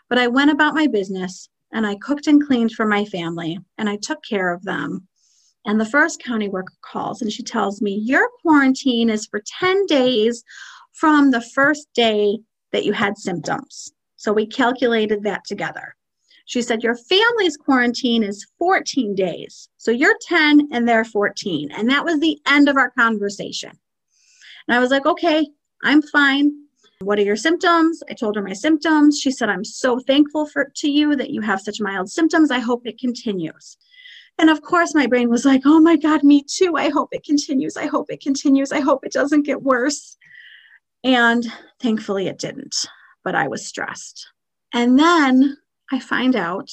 But 0.10 0.18
I 0.18 0.28
went 0.28 0.52
about 0.52 0.76
my 0.76 0.88
business 0.88 1.50
and 1.72 1.86
I 1.86 1.96
cooked 1.96 2.28
and 2.28 2.46
cleaned 2.46 2.72
for 2.72 2.86
my 2.86 3.06
family 3.06 3.60
and 3.78 3.90
I 3.90 3.98
took 3.98 4.24
care 4.24 4.54
of 4.54 4.64
them. 4.64 5.08
And 5.66 5.80
the 5.80 5.86
first 5.86 6.24
county 6.24 6.50
worker 6.50 6.74
calls 6.82 7.22
and 7.22 7.32
she 7.32 7.44
tells 7.44 7.82
me, 7.82 7.94
Your 8.04 8.28
quarantine 8.42 9.10
is 9.10 9.28
for 9.28 9.42
10 9.60 9.86
days 9.86 10.44
from 10.94 11.32
the 11.32 11.42
first 11.42 11.88
day 11.94 12.40
that 12.72 12.86
you 12.86 12.94
had 12.94 13.18
symptoms. 13.18 13.94
So 14.16 14.34
we 14.34 14.46
calculated 14.48 15.24
that 15.24 15.46
together. 15.46 15.96
She 16.46 16.62
said, 16.62 16.84
Your 16.84 16.96
family's 16.96 17.58
quarantine 17.58 18.24
is 18.24 18.48
14 18.60 19.16
days. 19.16 19.70
So 19.78 19.92
you're 19.92 20.18
10 20.28 20.70
and 20.72 20.88
they're 20.88 21.06
14. 21.06 21.72
And 21.72 21.90
that 21.90 22.06
was 22.06 22.20
the 22.20 22.40
end 22.48 22.70
of 22.70 22.78
our 22.78 22.92
conversation. 22.92 23.72
And 24.68 24.76
I 24.76 24.80
was 24.80 24.92
like, 24.92 25.06
Okay, 25.06 25.48
I'm 25.84 26.02
fine. 26.02 26.52
What 27.00 27.18
are 27.18 27.24
your 27.24 27.36
symptoms? 27.36 28.04
I 28.10 28.14
told 28.14 28.36
her 28.36 28.44
my 28.44 28.54
symptoms. 28.54 29.20
She 29.20 29.32
said, 29.32 29.50
I'm 29.50 29.66
so 29.66 30.00
thankful 30.00 30.46
for 30.46 30.72
to 30.76 30.90
you 30.90 31.16
that 31.16 31.32
you 31.32 31.42
have 31.42 31.62
such 31.62 31.82
mild 31.82 32.10
symptoms. 32.10 32.52
I 32.52 32.60
hope 32.60 32.86
it 32.86 33.00
continues. 33.00 33.78
And 34.38 34.50
of 34.50 34.62
course, 34.62 34.96
my 34.96 35.08
brain 35.08 35.30
was 35.30 35.46
like, 35.46 35.62
oh 35.66 35.80
my 35.80 35.96
God, 35.96 36.24
me 36.24 36.44
too. 36.44 36.76
I 36.76 36.90
hope 36.90 37.10
it 37.12 37.24
continues. 37.24 37.76
I 37.76 37.88
hope 37.88 38.12
it 38.12 38.22
continues. 38.22 38.72
I 38.72 38.80
hope 38.80 39.06
it 39.06 39.12
doesn't 39.12 39.46
get 39.46 39.62
worse. 39.62 40.18
And 41.04 41.46
thankfully, 41.80 42.28
it 42.28 42.40
didn't, 42.40 42.76
but 43.24 43.36
I 43.36 43.48
was 43.48 43.66
stressed. 43.66 44.28
And 44.74 44.98
then 44.98 45.58
I 45.92 46.00
find 46.00 46.38
out 46.38 46.70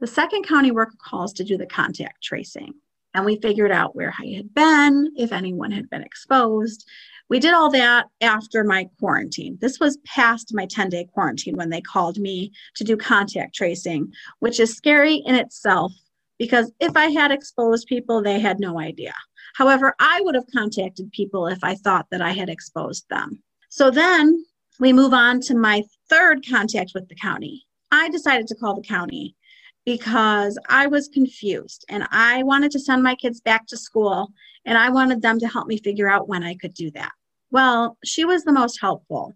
the 0.00 0.06
second 0.06 0.46
county 0.46 0.70
worker 0.70 0.96
calls 0.98 1.32
to 1.34 1.44
do 1.44 1.58
the 1.58 1.66
contact 1.66 2.22
tracing. 2.22 2.72
And 3.12 3.24
we 3.24 3.40
figured 3.40 3.70
out 3.70 3.94
where 3.94 4.14
I 4.18 4.26
had 4.34 4.54
been, 4.54 5.12
if 5.16 5.32
anyone 5.32 5.70
had 5.70 5.90
been 5.90 6.02
exposed. 6.02 6.88
We 7.28 7.38
did 7.38 7.54
all 7.54 7.70
that 7.72 8.06
after 8.20 8.64
my 8.64 8.88
quarantine. 8.98 9.58
This 9.60 9.80
was 9.80 9.98
past 10.06 10.54
my 10.54 10.66
10 10.66 10.88
day 10.90 11.04
quarantine 11.12 11.56
when 11.56 11.70
they 11.70 11.80
called 11.80 12.18
me 12.18 12.52
to 12.76 12.84
do 12.84 12.96
contact 12.96 13.54
tracing, 13.54 14.12
which 14.40 14.60
is 14.60 14.74
scary 14.74 15.16
in 15.26 15.34
itself 15.34 15.92
because 16.38 16.72
if 16.80 16.96
I 16.96 17.06
had 17.06 17.32
exposed 17.32 17.88
people, 17.88 18.22
they 18.22 18.38
had 18.38 18.60
no 18.60 18.78
idea. 18.78 19.14
However, 19.54 19.94
I 19.98 20.20
would 20.22 20.34
have 20.34 20.46
contacted 20.54 21.10
people 21.12 21.46
if 21.46 21.62
I 21.62 21.74
thought 21.74 22.06
that 22.10 22.22
I 22.22 22.32
had 22.32 22.48
exposed 22.48 23.06
them. 23.08 23.42
So 23.70 23.90
then 23.90 24.44
we 24.78 24.92
move 24.92 25.14
on 25.14 25.40
to 25.42 25.54
my 25.54 25.82
third 26.08 26.46
contact 26.46 26.92
with 26.94 27.08
the 27.08 27.14
county. 27.14 27.66
I 27.90 28.08
decided 28.08 28.46
to 28.48 28.54
call 28.54 28.74
the 28.74 28.86
county 28.86 29.36
because 29.84 30.58
I 30.68 30.88
was 30.88 31.08
confused 31.08 31.84
and 31.88 32.06
I 32.10 32.42
wanted 32.42 32.72
to 32.72 32.80
send 32.80 33.02
my 33.02 33.14
kids 33.14 33.40
back 33.40 33.66
to 33.68 33.76
school 33.76 34.32
and 34.64 34.76
I 34.76 34.90
wanted 34.90 35.22
them 35.22 35.38
to 35.38 35.48
help 35.48 35.68
me 35.68 35.78
figure 35.78 36.08
out 36.08 36.28
when 36.28 36.42
I 36.42 36.54
could 36.54 36.74
do 36.74 36.90
that. 36.92 37.12
Well, 37.50 37.96
she 38.04 38.24
was 38.24 38.42
the 38.42 38.52
most 38.52 38.80
helpful. 38.80 39.34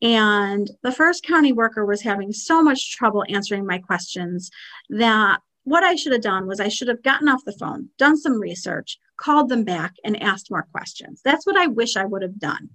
And 0.00 0.70
the 0.82 0.92
first 0.92 1.24
county 1.24 1.52
worker 1.52 1.84
was 1.84 2.02
having 2.02 2.32
so 2.32 2.62
much 2.62 2.94
trouble 2.94 3.24
answering 3.28 3.66
my 3.66 3.78
questions 3.78 4.50
that 4.90 5.40
what 5.64 5.82
I 5.82 5.94
should 5.94 6.12
have 6.12 6.22
done 6.22 6.46
was 6.46 6.60
I 6.60 6.68
should 6.68 6.88
have 6.88 7.02
gotten 7.02 7.28
off 7.28 7.44
the 7.44 7.52
phone, 7.52 7.88
done 7.98 8.16
some 8.16 8.40
research, 8.40 8.98
called 9.16 9.48
them 9.48 9.64
back, 9.64 9.94
and 10.04 10.22
asked 10.22 10.50
more 10.50 10.66
questions. 10.70 11.20
That's 11.24 11.46
what 11.46 11.56
I 11.56 11.66
wish 11.66 11.96
I 11.96 12.04
would 12.04 12.22
have 12.22 12.38
done. 12.38 12.68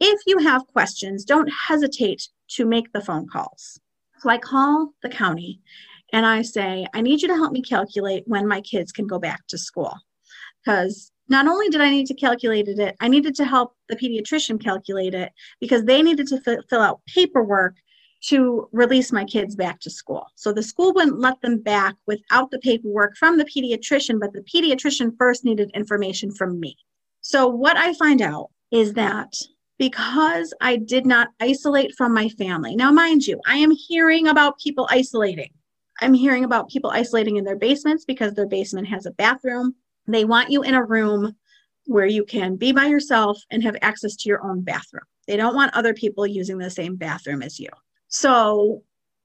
If 0.00 0.20
you 0.26 0.38
have 0.38 0.66
questions, 0.66 1.24
don't 1.24 1.50
hesitate 1.68 2.28
to 2.48 2.66
make 2.66 2.92
the 2.92 3.00
phone 3.00 3.26
calls. 3.28 3.80
So 4.26 4.30
I 4.30 4.38
call 4.38 4.92
the 5.04 5.08
county 5.08 5.60
and 6.12 6.26
I 6.26 6.42
say, 6.42 6.84
I 6.92 7.00
need 7.00 7.22
you 7.22 7.28
to 7.28 7.36
help 7.36 7.52
me 7.52 7.62
calculate 7.62 8.24
when 8.26 8.48
my 8.48 8.60
kids 8.60 8.90
can 8.90 9.06
go 9.06 9.20
back 9.20 9.46
to 9.46 9.56
school. 9.56 9.94
Because 10.64 11.12
not 11.28 11.46
only 11.46 11.68
did 11.68 11.80
I 11.80 11.90
need 11.90 12.08
to 12.08 12.14
calculate 12.14 12.66
it, 12.66 12.96
I 12.98 13.06
needed 13.06 13.36
to 13.36 13.44
help 13.44 13.76
the 13.88 13.94
pediatrician 13.94 14.60
calculate 14.60 15.14
it 15.14 15.30
because 15.60 15.84
they 15.84 16.02
needed 16.02 16.26
to 16.26 16.40
f- 16.44 16.64
fill 16.68 16.80
out 16.80 17.02
paperwork 17.06 17.76
to 18.24 18.68
release 18.72 19.12
my 19.12 19.24
kids 19.24 19.54
back 19.54 19.78
to 19.82 19.90
school. 19.90 20.26
So 20.34 20.52
the 20.52 20.60
school 20.60 20.92
wouldn't 20.92 21.20
let 21.20 21.40
them 21.40 21.62
back 21.62 21.94
without 22.08 22.50
the 22.50 22.58
paperwork 22.58 23.16
from 23.16 23.38
the 23.38 23.44
pediatrician, 23.44 24.18
but 24.18 24.32
the 24.32 24.42
pediatrician 24.42 25.16
first 25.16 25.44
needed 25.44 25.70
information 25.72 26.32
from 26.32 26.58
me. 26.58 26.76
So 27.20 27.46
what 27.46 27.76
I 27.76 27.94
find 27.94 28.20
out 28.20 28.50
is 28.72 28.94
that 28.94 29.36
because 29.78 30.54
I 30.60 30.76
did 30.76 31.06
not 31.06 31.28
isolate 31.40 31.94
from 31.96 32.14
my 32.14 32.28
family. 32.30 32.76
Now, 32.76 32.90
mind 32.92 33.26
you, 33.26 33.40
I 33.46 33.56
am 33.56 33.70
hearing 33.70 34.28
about 34.28 34.58
people 34.58 34.88
isolating. 34.90 35.50
I'm 36.00 36.14
hearing 36.14 36.44
about 36.44 36.68
people 36.68 36.90
isolating 36.90 37.36
in 37.36 37.44
their 37.44 37.56
basements 37.56 38.04
because 38.04 38.34
their 38.34 38.46
basement 38.46 38.88
has 38.88 39.06
a 39.06 39.12
bathroom. 39.12 39.74
They 40.06 40.24
want 40.24 40.50
you 40.50 40.62
in 40.62 40.74
a 40.74 40.84
room 40.84 41.34
where 41.86 42.06
you 42.06 42.24
can 42.24 42.56
be 42.56 42.72
by 42.72 42.86
yourself 42.86 43.40
and 43.50 43.62
have 43.62 43.76
access 43.82 44.16
to 44.16 44.28
your 44.28 44.44
own 44.44 44.62
bathroom. 44.62 45.04
They 45.26 45.36
don't 45.36 45.54
want 45.54 45.74
other 45.74 45.94
people 45.94 46.26
using 46.26 46.58
the 46.58 46.70
same 46.70 46.96
bathroom 46.96 47.42
as 47.42 47.58
you. 47.58 47.68
So, 48.08 48.82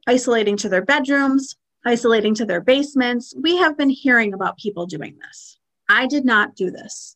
isolating 0.07 0.57
to 0.57 0.69
their 0.69 0.83
bedrooms, 0.83 1.55
isolating 1.85 2.35
to 2.35 2.45
their 2.45 2.61
basements. 2.61 3.33
We 3.37 3.57
have 3.57 3.77
been 3.77 3.89
hearing 3.89 4.33
about 4.33 4.57
people 4.57 4.85
doing 4.85 5.17
this. 5.19 5.57
I 5.89 6.07
did 6.07 6.25
not 6.25 6.55
do 6.55 6.71
this. 6.71 7.15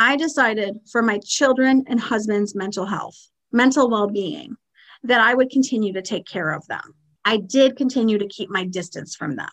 I 0.00 0.16
decided 0.16 0.78
for 0.90 1.02
my 1.02 1.18
children 1.18 1.84
and 1.86 2.00
husband's 2.00 2.54
mental 2.54 2.86
health, 2.86 3.18
mental 3.52 3.90
well 3.90 4.08
being, 4.08 4.56
that 5.02 5.20
I 5.20 5.34
would 5.34 5.50
continue 5.50 5.92
to 5.92 6.00
take 6.00 6.24
care 6.24 6.52
of 6.52 6.66
them. 6.68 6.94
I 7.26 7.36
did 7.36 7.76
continue 7.76 8.16
to 8.16 8.26
keep 8.26 8.48
my 8.48 8.64
distance 8.64 9.14
from 9.14 9.36
them. 9.36 9.50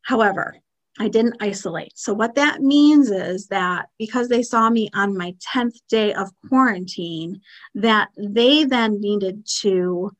However, 0.00 0.56
I 0.98 1.08
didn't 1.08 1.36
isolate. 1.42 1.92
So, 1.94 2.14
what 2.14 2.34
that 2.36 2.62
means 2.62 3.10
is 3.10 3.48
that 3.48 3.90
because 3.98 4.28
they 4.28 4.42
saw 4.42 4.70
me 4.70 4.88
on 4.94 5.14
my 5.14 5.34
10th 5.54 5.76
day 5.90 6.14
of 6.14 6.30
quarantine, 6.48 7.42
that 7.74 8.08
they 8.16 8.64
then 8.64 8.98
needed 8.98 9.46
to 9.60 10.10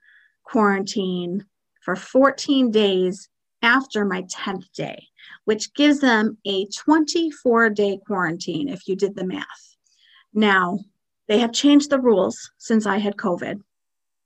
quarantine 0.44 1.46
for 1.80 1.96
14 1.96 2.70
days 2.70 3.26
after 3.62 4.04
my 4.04 4.22
10th 4.24 4.70
day 4.72 5.08
which 5.44 5.74
gives 5.74 6.00
them 6.00 6.38
a 6.46 6.66
24 6.66 7.70
day 7.70 7.98
quarantine 8.06 8.68
if 8.68 8.86
you 8.86 8.96
did 8.96 9.14
the 9.14 9.24
math. 9.24 9.76
Now, 10.34 10.78
they 11.28 11.38
have 11.38 11.52
changed 11.52 11.90
the 11.90 12.00
rules 12.00 12.50
since 12.58 12.86
I 12.86 12.98
had 12.98 13.16
COVID. 13.16 13.60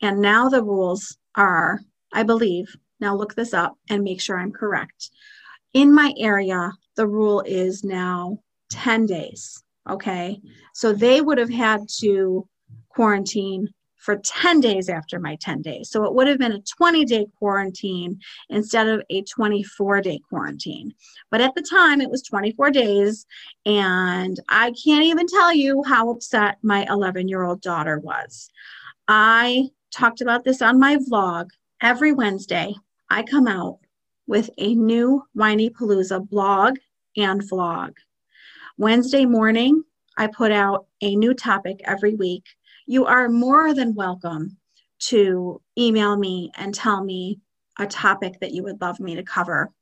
And 0.02 0.20
now 0.20 0.48
the 0.48 0.62
rules 0.62 1.16
are, 1.34 1.80
I 2.12 2.22
believe, 2.22 2.74
now 3.00 3.14
look 3.14 3.34
this 3.34 3.54
up 3.54 3.76
and 3.90 4.02
make 4.02 4.20
sure 4.20 4.38
I'm 4.38 4.52
correct. 4.52 5.10
In 5.72 5.94
my 5.94 6.12
area, 6.18 6.72
the 6.96 7.06
rule 7.06 7.42
is 7.42 7.84
now 7.84 8.38
10 8.70 9.06
days. 9.06 9.62
Okay. 9.88 10.40
So 10.74 10.92
they 10.92 11.20
would 11.20 11.38
have 11.38 11.50
had 11.50 11.88
to 12.00 12.48
quarantine 12.88 13.68
for 14.06 14.16
10 14.16 14.60
days 14.60 14.88
after 14.88 15.18
my 15.18 15.36
10 15.40 15.62
days. 15.62 15.90
So 15.90 16.04
it 16.04 16.14
would 16.14 16.28
have 16.28 16.38
been 16.38 16.52
a 16.52 16.60
20 16.60 17.04
day 17.04 17.26
quarantine 17.38 18.20
instead 18.48 18.86
of 18.86 19.02
a 19.10 19.22
24 19.22 20.00
day 20.00 20.20
quarantine. 20.28 20.94
But 21.32 21.40
at 21.40 21.56
the 21.56 21.66
time, 21.68 22.00
it 22.00 22.08
was 22.08 22.22
24 22.22 22.70
days. 22.70 23.26
And 23.66 24.38
I 24.48 24.72
can't 24.84 25.02
even 25.02 25.26
tell 25.26 25.52
you 25.52 25.82
how 25.82 26.10
upset 26.10 26.58
my 26.62 26.86
11 26.88 27.28
year 27.28 27.42
old 27.42 27.60
daughter 27.60 27.98
was. 27.98 28.48
I 29.08 29.70
talked 29.92 30.20
about 30.20 30.44
this 30.44 30.62
on 30.62 30.78
my 30.78 30.98
vlog 31.10 31.50
every 31.82 32.12
Wednesday. 32.12 32.74
I 33.10 33.24
come 33.24 33.48
out 33.48 33.80
with 34.28 34.50
a 34.56 34.76
new 34.76 35.24
Whinypaluza 35.36 36.28
blog 36.28 36.76
and 37.16 37.42
vlog. 37.42 37.94
Wednesday 38.78 39.26
morning, 39.26 39.82
I 40.16 40.28
put 40.28 40.52
out 40.52 40.86
a 41.02 41.16
new 41.16 41.34
topic 41.34 41.80
every 41.84 42.14
week. 42.14 42.44
You 42.88 43.06
are 43.06 43.28
more 43.28 43.74
than 43.74 43.96
welcome 43.96 44.58
to 45.08 45.60
email 45.76 46.16
me 46.16 46.52
and 46.56 46.72
tell 46.72 47.02
me 47.02 47.40
a 47.80 47.86
topic 47.86 48.38
that 48.40 48.52
you 48.52 48.62
would 48.62 48.80
love 48.80 49.00
me 49.00 49.16
to 49.16 49.24
cover. 49.24 49.72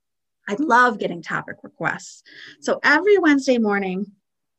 I 0.48 0.56
love 0.58 0.98
getting 0.98 1.22
topic 1.22 1.56
requests. 1.62 2.22
So 2.62 2.80
every 2.82 3.18
Wednesday 3.18 3.58
morning, 3.58 4.06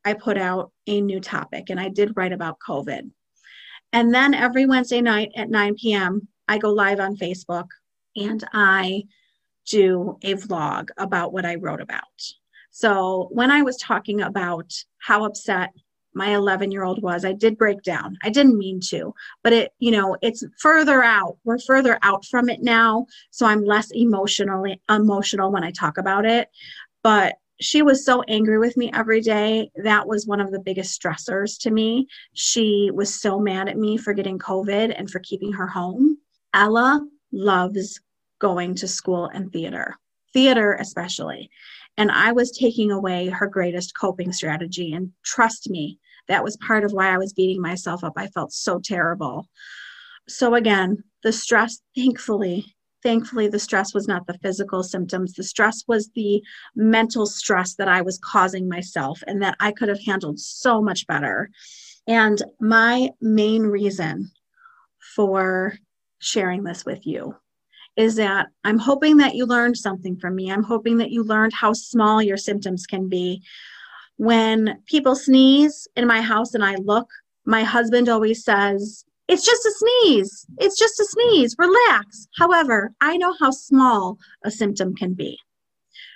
I 0.05 0.13
put 0.13 0.38
out 0.38 0.71
a 0.86 1.01
new 1.01 1.19
topic, 1.19 1.71
and 1.71 1.79
I 1.79 1.89
did 1.89 2.13
write 2.15 2.34
about 2.34 2.60
COVID. 2.60 3.10
And 3.91 4.13
then 4.13 4.36
every 4.36 4.67
Wednesday 4.67 5.01
night 5.01 5.31
at 5.36 5.49
9 5.49 5.75
p.m., 5.81 6.27
I 6.47 6.60
go 6.60 6.69
live 6.69 6.99
on 6.99 7.17
Facebook 7.17 7.67
and 8.15 8.43
I 8.53 9.05
do 9.67 10.19
a 10.21 10.36
vlog 10.36 10.89
about 10.99 11.34
what 11.34 11.45
I 11.45 11.55
wrote 11.55 11.81
about. 11.81 12.03
So 12.69 13.27
when 13.31 13.49
I 13.49 13.63
was 13.63 13.77
talking 13.77 14.21
about 14.21 14.71
how 14.99 15.25
upset 15.25 15.71
my 16.15 16.34
11 16.34 16.71
year 16.71 16.84
old 16.84 17.01
was, 17.01 17.25
I 17.25 17.34
did 17.34 17.58
break 17.58 17.84
down. 17.84 18.17
I 18.23 18.30
didn't 18.30 18.58
mean 18.58 18.80
to, 18.89 19.13
but 19.43 19.54
it, 19.54 19.73
you 19.80 19.91
know, 19.91 20.17
it's 20.21 20.43
further 20.60 21.04
out. 21.04 21.38
We're 21.43 21.60
further 21.60 21.99
out 22.01 22.25
from 22.25 22.49
it 22.49 22.62
now. 22.62 23.06
So 23.32 23.45
I'm 23.45 23.63
less 23.63 23.91
emotionally 23.91 24.82
emotional 24.89 25.51
when 25.51 25.63
I 25.63 25.71
talk 25.71 25.97
about 25.97 26.25
it. 26.25 26.49
But 27.04 27.36
she 27.62 27.82
was 27.82 28.06
so 28.06 28.21
angry 28.23 28.58
with 28.58 28.75
me 28.75 28.91
every 28.93 29.21
day. 29.21 29.71
That 29.75 30.08
was 30.08 30.28
one 30.28 30.41
of 30.41 30.51
the 30.51 30.60
biggest 30.60 31.01
stressors 31.01 31.60
to 31.62 31.71
me. 31.71 32.08
She 32.34 32.91
was 32.93 33.13
so 33.13 33.39
mad 33.39 33.69
at 33.69 33.78
me 33.78 33.97
for 33.97 34.13
getting 34.13 34.39
COVID 34.39 34.93
and 34.97 35.10
for 35.10 35.19
keeping 35.19 35.54
her 35.54 35.67
home. 35.67 36.17
Ella 36.54 37.06
loves 37.32 37.99
going 38.39 38.75
to 38.75 38.88
school 38.88 39.28
and 39.28 39.51
theater, 39.51 39.97
theater 40.34 40.73
especially. 40.73 41.49
And 41.97 42.12
I 42.12 42.34
was 42.34 42.51
taking 42.51 42.91
away 42.91 43.30
her 43.30 43.47
greatest 43.47 43.97
coping 43.97 44.34
strategy. 44.34 44.93
And 44.93 45.12
trust 45.23 45.69
me, 45.69 45.97
that 46.27 46.43
was 46.43 46.57
part 46.57 46.83
of 46.83 46.91
why 46.91 47.13
I 47.13 47.17
was 47.17 47.33
beating 47.33 47.61
myself 47.61 48.03
up. 48.03 48.13
I 48.15 48.27
felt 48.27 48.51
so 48.51 48.79
terrible. 48.79 49.47
So, 50.27 50.55
again, 50.55 51.03
the 51.23 51.31
stress, 51.31 51.81
thankfully, 51.95 52.75
thankfully, 53.03 53.47
the 53.47 53.59
stress 53.59 53.93
was 53.93 54.07
not 54.07 54.25
the 54.25 54.39
physical 54.39 54.81
symptoms. 54.81 55.33
The 55.33 55.43
stress 55.43 55.83
was 55.88 56.09
the 56.15 56.41
mental 56.75 57.27
stress 57.27 57.75
that 57.75 57.88
I 57.88 58.01
was 58.01 58.19
causing 58.23 58.67
myself 58.67 59.21
and 59.27 59.41
that 59.43 59.55
I 59.59 59.71
could 59.71 59.89
have 59.89 60.03
handled 60.03 60.39
so 60.39 60.81
much 60.81 61.05
better. 61.05 61.51
And 62.07 62.41
my 62.59 63.09
main 63.21 63.61
reason 63.61 64.31
for 65.15 65.77
sharing 66.19 66.63
this 66.63 66.85
with 66.85 67.05
you 67.05 67.35
is 67.95 68.15
that 68.15 68.47
I'm 68.63 68.79
hoping 68.79 69.17
that 69.17 69.35
you 69.35 69.45
learned 69.45 69.77
something 69.77 70.17
from 70.17 70.35
me. 70.35 70.51
I'm 70.51 70.63
hoping 70.63 70.97
that 70.97 71.11
you 71.11 71.23
learned 71.23 71.53
how 71.53 71.73
small 71.73 72.21
your 72.21 72.38
symptoms 72.38 72.85
can 72.85 73.07
be. 73.07 73.43
When 74.17 74.82
people 74.86 75.15
sneeze 75.15 75.88
in 75.95 76.08
my 76.08 76.21
house 76.21 76.54
and 76.54 76.63
I 76.63 76.75
look, 76.75 77.10
my 77.45 77.63
husband 77.63 78.10
always 78.10 78.43
says, 78.43 79.04
It's 79.28 79.45
just 79.45 79.65
a 79.65 79.71
sneeze. 79.71 80.45
It's 80.58 80.78
just 80.78 80.99
a 80.99 81.06
sneeze. 81.06 81.56
Relax. 81.58 82.28
However, 82.38 82.91
I 83.01 83.17
know 83.17 83.36
how 83.39 83.51
small 83.51 84.17
a 84.43 84.51
symptom 84.51 84.95
can 84.95 85.13
be. 85.13 85.38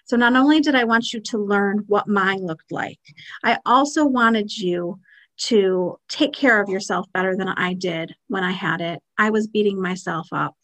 So, 0.06 0.18
not 0.18 0.36
only 0.36 0.60
did 0.60 0.76
I 0.76 0.86
want 0.86 1.14
you 1.14 1.20
to 1.20 1.38
learn 1.38 1.84
what 1.88 2.08
mine 2.08 2.46
looked 2.46 2.72
like, 2.72 3.00
I 3.44 3.60
also 3.66 4.06
wanted 4.06 4.58
you 4.58 5.00
to 5.40 5.98
take 6.10 6.34
care 6.34 6.62
of 6.62 6.70
yourself 6.70 7.06
better 7.14 7.36
than 7.36 7.48
I 7.48 7.74
did 7.74 8.14
when 8.28 8.44
I 8.44 8.52
had 8.52 8.82
it. 8.82 9.02
I 9.18 9.30
was 9.30 9.48
beating 9.48 9.82
myself 9.82 10.28
up. 10.32 10.56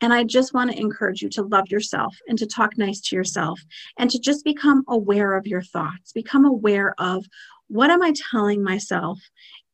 And 0.00 0.12
I 0.12 0.24
just 0.24 0.54
want 0.54 0.70
to 0.70 0.80
encourage 0.80 1.22
you 1.22 1.28
to 1.30 1.42
love 1.42 1.68
yourself 1.68 2.16
and 2.26 2.38
to 2.38 2.46
talk 2.46 2.78
nice 2.78 3.00
to 3.02 3.16
yourself 3.16 3.60
and 3.98 4.10
to 4.10 4.18
just 4.18 4.44
become 4.44 4.84
aware 4.88 5.36
of 5.36 5.46
your 5.46 5.62
thoughts, 5.62 6.12
become 6.12 6.44
aware 6.44 6.94
of 6.98 7.26
what 7.68 7.90
am 7.90 8.02
I 8.02 8.12
telling 8.30 8.62
myself 8.62 9.18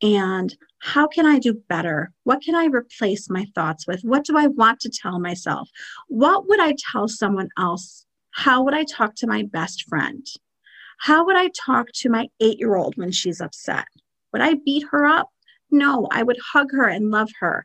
and 0.03 0.55
how 0.81 1.07
can 1.07 1.27
I 1.27 1.39
do 1.39 1.55
better? 1.69 2.13
What 2.25 2.43
can 2.43 2.55
I 2.55 2.67
replace 2.67 3.31
my 3.31 3.47
thoughts 3.55 3.87
with? 3.87 4.01
What 4.03 4.25
do 4.25 4.37
I 4.37 4.49
want 4.49 4.81
to 4.81 4.91
tell 4.91 5.19
myself? 5.19 5.71
What 6.09 6.47
would 6.49 6.61
I 6.61 6.75
tell 6.93 7.09
someone 7.09 7.49
else? 7.59 8.05
How 8.33 8.63
would 8.63 8.75
I 8.75 8.85
talk 8.85 9.15
to 9.17 9.27
my 9.27 9.45
best 9.45 9.85
friend? 9.89 10.27
How 10.99 11.25
would 11.25 11.37
I 11.37 11.51
talk 11.65 11.87
to 11.95 12.11
my 12.11 12.29
eight 12.41 12.59
year 12.59 12.77
old 12.77 12.97
when 12.97 13.13
she's 13.13 13.41
upset? 13.41 13.87
Would 14.33 14.43
I 14.43 14.55
beat 14.65 14.85
her 14.91 15.07
up? 15.07 15.31
No, 15.71 16.09
I 16.11 16.23
would 16.23 16.39
hug 16.53 16.69
her 16.73 16.87
and 16.87 17.11
love 17.11 17.31
her. 17.41 17.65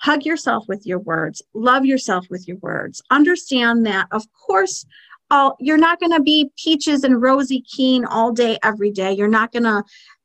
Hug 0.00 0.24
yourself 0.24 0.64
with 0.68 0.86
your 0.86 0.98
words. 0.98 1.42
Love 1.54 1.84
yourself 1.84 2.26
with 2.30 2.46
your 2.46 2.58
words. 2.58 3.02
Understand 3.10 3.86
that, 3.86 4.06
of 4.12 4.24
course, 4.32 4.84
all, 5.30 5.56
you're 5.58 5.78
not 5.78 6.00
going 6.00 6.12
to 6.12 6.22
be 6.22 6.50
peaches 6.56 7.02
and 7.02 7.20
rosy 7.20 7.62
keen 7.62 8.04
all 8.04 8.32
day, 8.32 8.58
every 8.62 8.90
day. 8.90 9.12
You're 9.12 9.28
not 9.28 9.52
going 9.52 9.64
to 9.64 9.82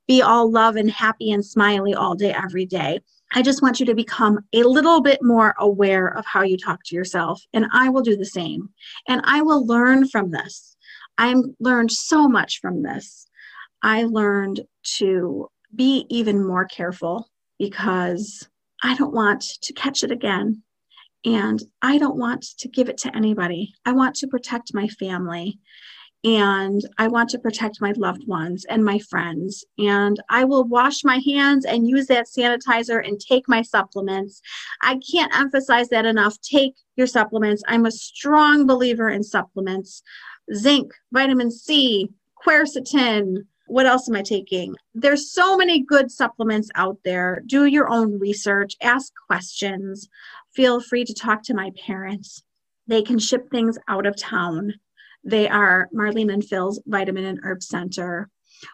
be 0.07 0.21
all 0.21 0.51
love 0.51 0.75
and 0.75 0.91
happy 0.91 1.31
and 1.31 1.45
smiley 1.45 1.93
all 1.93 2.15
day, 2.15 2.33
every 2.33 2.65
day. 2.65 2.99
I 3.33 3.41
just 3.41 3.61
want 3.61 3.79
you 3.79 3.85
to 3.85 3.95
become 3.95 4.39
a 4.53 4.63
little 4.63 5.01
bit 5.01 5.19
more 5.21 5.55
aware 5.57 6.07
of 6.17 6.25
how 6.25 6.43
you 6.43 6.57
talk 6.57 6.79
to 6.85 6.95
yourself. 6.95 7.41
And 7.53 7.65
I 7.71 7.89
will 7.89 8.01
do 8.01 8.17
the 8.17 8.25
same. 8.25 8.69
And 9.07 9.21
I 9.23 9.41
will 9.41 9.65
learn 9.65 10.07
from 10.07 10.31
this. 10.31 10.75
I 11.17 11.35
learned 11.59 11.91
so 11.91 12.27
much 12.27 12.59
from 12.59 12.83
this. 12.83 13.27
I 13.83 14.03
learned 14.03 14.61
to 14.97 15.49
be 15.73 16.05
even 16.09 16.45
more 16.45 16.65
careful 16.65 17.29
because 17.57 18.47
I 18.81 18.95
don't 18.95 19.13
want 19.13 19.41
to 19.61 19.73
catch 19.73 20.03
it 20.03 20.11
again. 20.11 20.63
And 21.23 21.61
I 21.81 21.97
don't 21.99 22.17
want 22.17 22.45
to 22.57 22.67
give 22.67 22.89
it 22.89 22.97
to 22.99 23.15
anybody. 23.15 23.73
I 23.85 23.91
want 23.91 24.15
to 24.15 24.27
protect 24.27 24.73
my 24.73 24.87
family 24.87 25.59
and 26.23 26.81
I 26.99 27.07
want 27.07 27.29
to 27.31 27.39
protect 27.39 27.81
my 27.81 27.93
loved 27.97 28.27
ones 28.27 28.65
and 28.65 28.85
my 28.85 28.99
friends. 28.99 29.63
And 29.79 30.17
I 30.29 30.43
will 30.43 30.63
wash 30.63 31.03
my 31.03 31.19
hands 31.25 31.65
and 31.65 31.87
use 31.87 32.07
that 32.07 32.27
sanitizer 32.27 33.05
and 33.05 33.19
take 33.19 33.47
my 33.47 33.61
supplements. 33.61 34.41
I 34.81 34.99
can't 35.11 35.35
emphasize 35.35 35.89
that 35.89 36.05
enough. 36.05 36.39
Take 36.41 36.75
your 36.95 37.07
supplements. 37.07 37.63
I'm 37.67 37.85
a 37.85 37.91
strong 37.91 38.67
believer 38.67 39.09
in 39.09 39.23
supplements 39.23 40.03
zinc, 40.55 40.91
vitamin 41.11 41.51
C, 41.51 42.09
quercetin, 42.45 43.45
what 43.71 43.85
else 43.85 44.09
am 44.09 44.17
I 44.17 44.21
taking? 44.21 44.75
There's 44.93 45.31
so 45.31 45.55
many 45.55 45.79
good 45.81 46.11
supplements 46.11 46.69
out 46.75 46.97
there. 47.05 47.41
Do 47.45 47.65
your 47.65 47.89
own 47.89 48.19
research, 48.19 48.75
ask 48.81 49.13
questions. 49.27 50.09
Feel 50.53 50.81
free 50.81 51.05
to 51.05 51.13
talk 51.13 51.41
to 51.43 51.53
my 51.53 51.71
parents. 51.85 52.43
They 52.87 53.01
can 53.01 53.17
ship 53.17 53.49
things 53.49 53.77
out 53.87 54.05
of 54.05 54.17
town. 54.17 54.73
They 55.23 55.47
are 55.47 55.87
Marlene 55.95 56.33
and 56.33 56.43
Phil's 56.43 56.81
Vitamin 56.85 57.23
and 57.23 57.39
Herb 57.43 57.63
Center. 57.63 58.29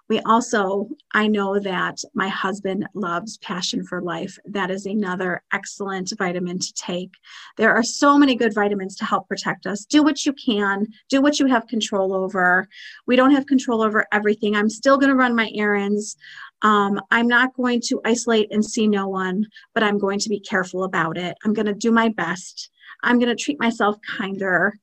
We 0.10 0.20
also, 0.22 0.90
I 1.14 1.28
know 1.28 1.60
that 1.60 1.98
my 2.14 2.28
husband 2.28 2.88
loves 2.94 3.38
Passion 3.38 3.84
for 3.86 4.02
Life. 4.02 4.38
That 4.46 4.72
is 4.72 4.86
another 4.86 5.44
excellent 5.54 6.12
vitamin 6.18 6.60
to 6.60 6.74
take. 6.74 7.14
There 7.58 7.74
are 7.74 7.84
so 7.84 8.18
many 8.18 8.36
good 8.36 8.54
vitamins 8.54 8.96
to 8.98 9.06
help 9.06 9.28
protect 9.28 9.66
us. 9.66 9.86
Do 9.86 10.04
what 10.04 10.26
you 10.26 10.34
can, 10.34 10.88
do 11.10 11.22
what 11.22 11.40
you 11.40 11.48
have 11.48 11.68
control 11.68 12.14
over. 12.14 12.68
We 13.06 13.16
don't 13.16 13.32
have 13.32 13.46
control 13.46 13.82
over 13.82 14.06
everything. 14.12 14.56
I'm 14.56 14.70
still 14.70 14.98
going 14.98 15.10
to 15.10 15.16
run 15.16 15.36
my 15.36 15.52
errands. 15.56 16.18
Um, 16.62 17.00
I'm 17.12 17.28
not 17.28 17.56
going 17.56 17.82
to 17.88 18.02
isolate 18.04 18.52
and 18.52 18.66
see 18.66 18.88
no 18.88 19.08
one, 19.08 19.46
but 19.74 19.84
I'm 19.84 19.98
going 19.98 20.20
to 20.20 20.30
be 20.30 20.40
careful 20.40 20.84
about 20.84 21.18
it. 21.18 21.38
I'm 21.46 21.54
going 21.54 21.68
to 21.68 21.74
do 21.74 21.92
my 21.92 22.10
best. 22.10 22.72
I'm 23.04 23.20
going 23.20 23.36
to 23.36 23.42
treat 23.42 23.60
myself 23.60 23.98
kinder 24.18 24.74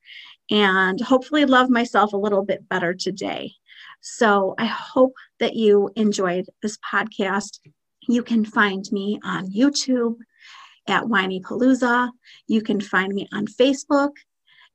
and 0.50 1.00
hopefully 1.00 1.44
love 1.44 1.70
myself 1.70 2.12
a 2.12 2.18
little 2.18 2.44
bit 2.44 2.68
better 2.68 2.94
today. 2.94 3.52
So 4.06 4.54
I 4.58 4.66
hope 4.66 5.14
that 5.40 5.56
you 5.56 5.90
enjoyed 5.96 6.44
this 6.60 6.76
podcast. 6.78 7.58
You 8.06 8.22
can 8.22 8.44
find 8.44 8.84
me 8.92 9.18
on 9.24 9.50
YouTube 9.50 10.16
at 10.86 11.04
Whinypaluza. 11.04 12.10
You 12.46 12.60
can 12.60 12.82
find 12.82 13.14
me 13.14 13.26
on 13.32 13.46
Facebook 13.46 14.10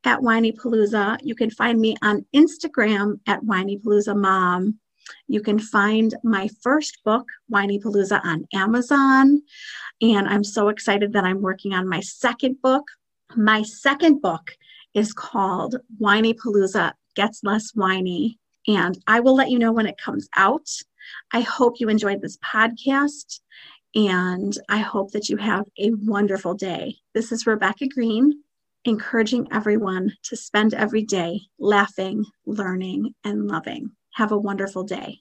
at 0.03 0.21
Whinypaluza. 0.21 1.19
You 1.21 1.35
can 1.35 1.51
find 1.51 1.79
me 1.79 1.95
on 2.01 2.25
Instagram 2.35 3.19
at 3.27 3.41
Whinypaluza 3.41 4.17
Mom. 4.19 4.79
You 5.27 5.41
can 5.41 5.59
find 5.59 6.15
my 6.23 6.49
first 6.63 6.97
book, 7.05 7.27
Whinypaluza, 7.53 8.25
on 8.25 8.47
Amazon. 8.55 9.43
And 10.01 10.27
I'm 10.27 10.43
so 10.43 10.69
excited 10.69 11.13
that 11.13 11.23
I'm 11.23 11.43
working 11.43 11.75
on 11.75 11.87
my 11.87 11.99
second 11.99 12.63
book. 12.63 12.85
My 13.35 13.61
second 13.61 14.23
book 14.23 14.57
is 14.95 15.13
called 15.13 15.75
Whinypaluza 16.01 16.93
Gets 17.15 17.43
Less 17.43 17.69
Whiny. 17.75 18.39
And 18.67 18.97
I 19.07 19.19
will 19.19 19.35
let 19.35 19.49
you 19.49 19.59
know 19.59 19.71
when 19.71 19.87
it 19.87 19.97
comes 19.97 20.27
out. 20.35 20.69
I 21.33 21.41
hope 21.41 21.79
you 21.79 21.89
enjoyed 21.89 22.21
this 22.21 22.37
podcast. 22.37 23.39
And 23.95 24.55
I 24.69 24.77
hope 24.77 25.11
that 25.11 25.29
you 25.29 25.37
have 25.37 25.65
a 25.79 25.91
wonderful 25.91 26.53
day. 26.53 26.97
This 27.13 27.31
is 27.31 27.47
Rebecca 27.47 27.87
Greene, 27.87 28.43
encouraging 28.85 29.47
everyone 29.51 30.13
to 30.23 30.35
spend 30.35 30.73
every 30.73 31.03
day 31.03 31.41
laughing, 31.57 32.25
learning, 32.45 33.15
and 33.23 33.47
loving. 33.47 33.91
Have 34.13 34.31
a 34.31 34.37
wonderful 34.37 34.83
day. 34.83 35.19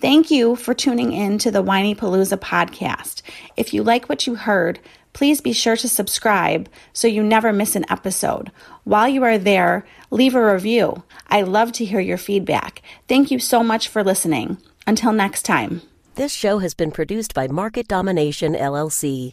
Thank 0.00 0.30
you 0.30 0.54
for 0.54 0.74
tuning 0.74 1.12
in 1.12 1.38
to 1.38 1.50
the 1.50 1.62
Whinypaluza 1.62 2.38
podcast. 2.38 3.20
If 3.56 3.74
you 3.74 3.82
like 3.82 4.08
what 4.08 4.28
you 4.28 4.36
heard, 4.36 4.78
please 5.12 5.40
be 5.40 5.52
sure 5.52 5.76
to 5.76 5.88
subscribe 5.88 6.68
so 6.92 7.08
you 7.08 7.24
never 7.24 7.52
miss 7.52 7.74
an 7.74 7.84
episode. 7.90 8.52
While 8.84 9.08
you 9.08 9.24
are 9.24 9.38
there, 9.38 9.84
leave 10.10 10.36
a 10.36 10.52
review. 10.54 11.02
I 11.26 11.42
love 11.42 11.72
to 11.72 11.84
hear 11.84 11.98
your 11.98 12.16
feedback. 12.16 12.80
Thank 13.08 13.32
you 13.32 13.40
so 13.40 13.64
much 13.64 13.88
for 13.88 14.04
listening. 14.04 14.58
Until 14.86 15.12
next 15.12 15.42
time. 15.42 15.82
This 16.14 16.32
show 16.32 16.58
has 16.58 16.74
been 16.74 16.92
produced 16.92 17.34
by 17.34 17.48
Market 17.48 17.88
Domination 17.88 18.54
LLC. 18.54 19.32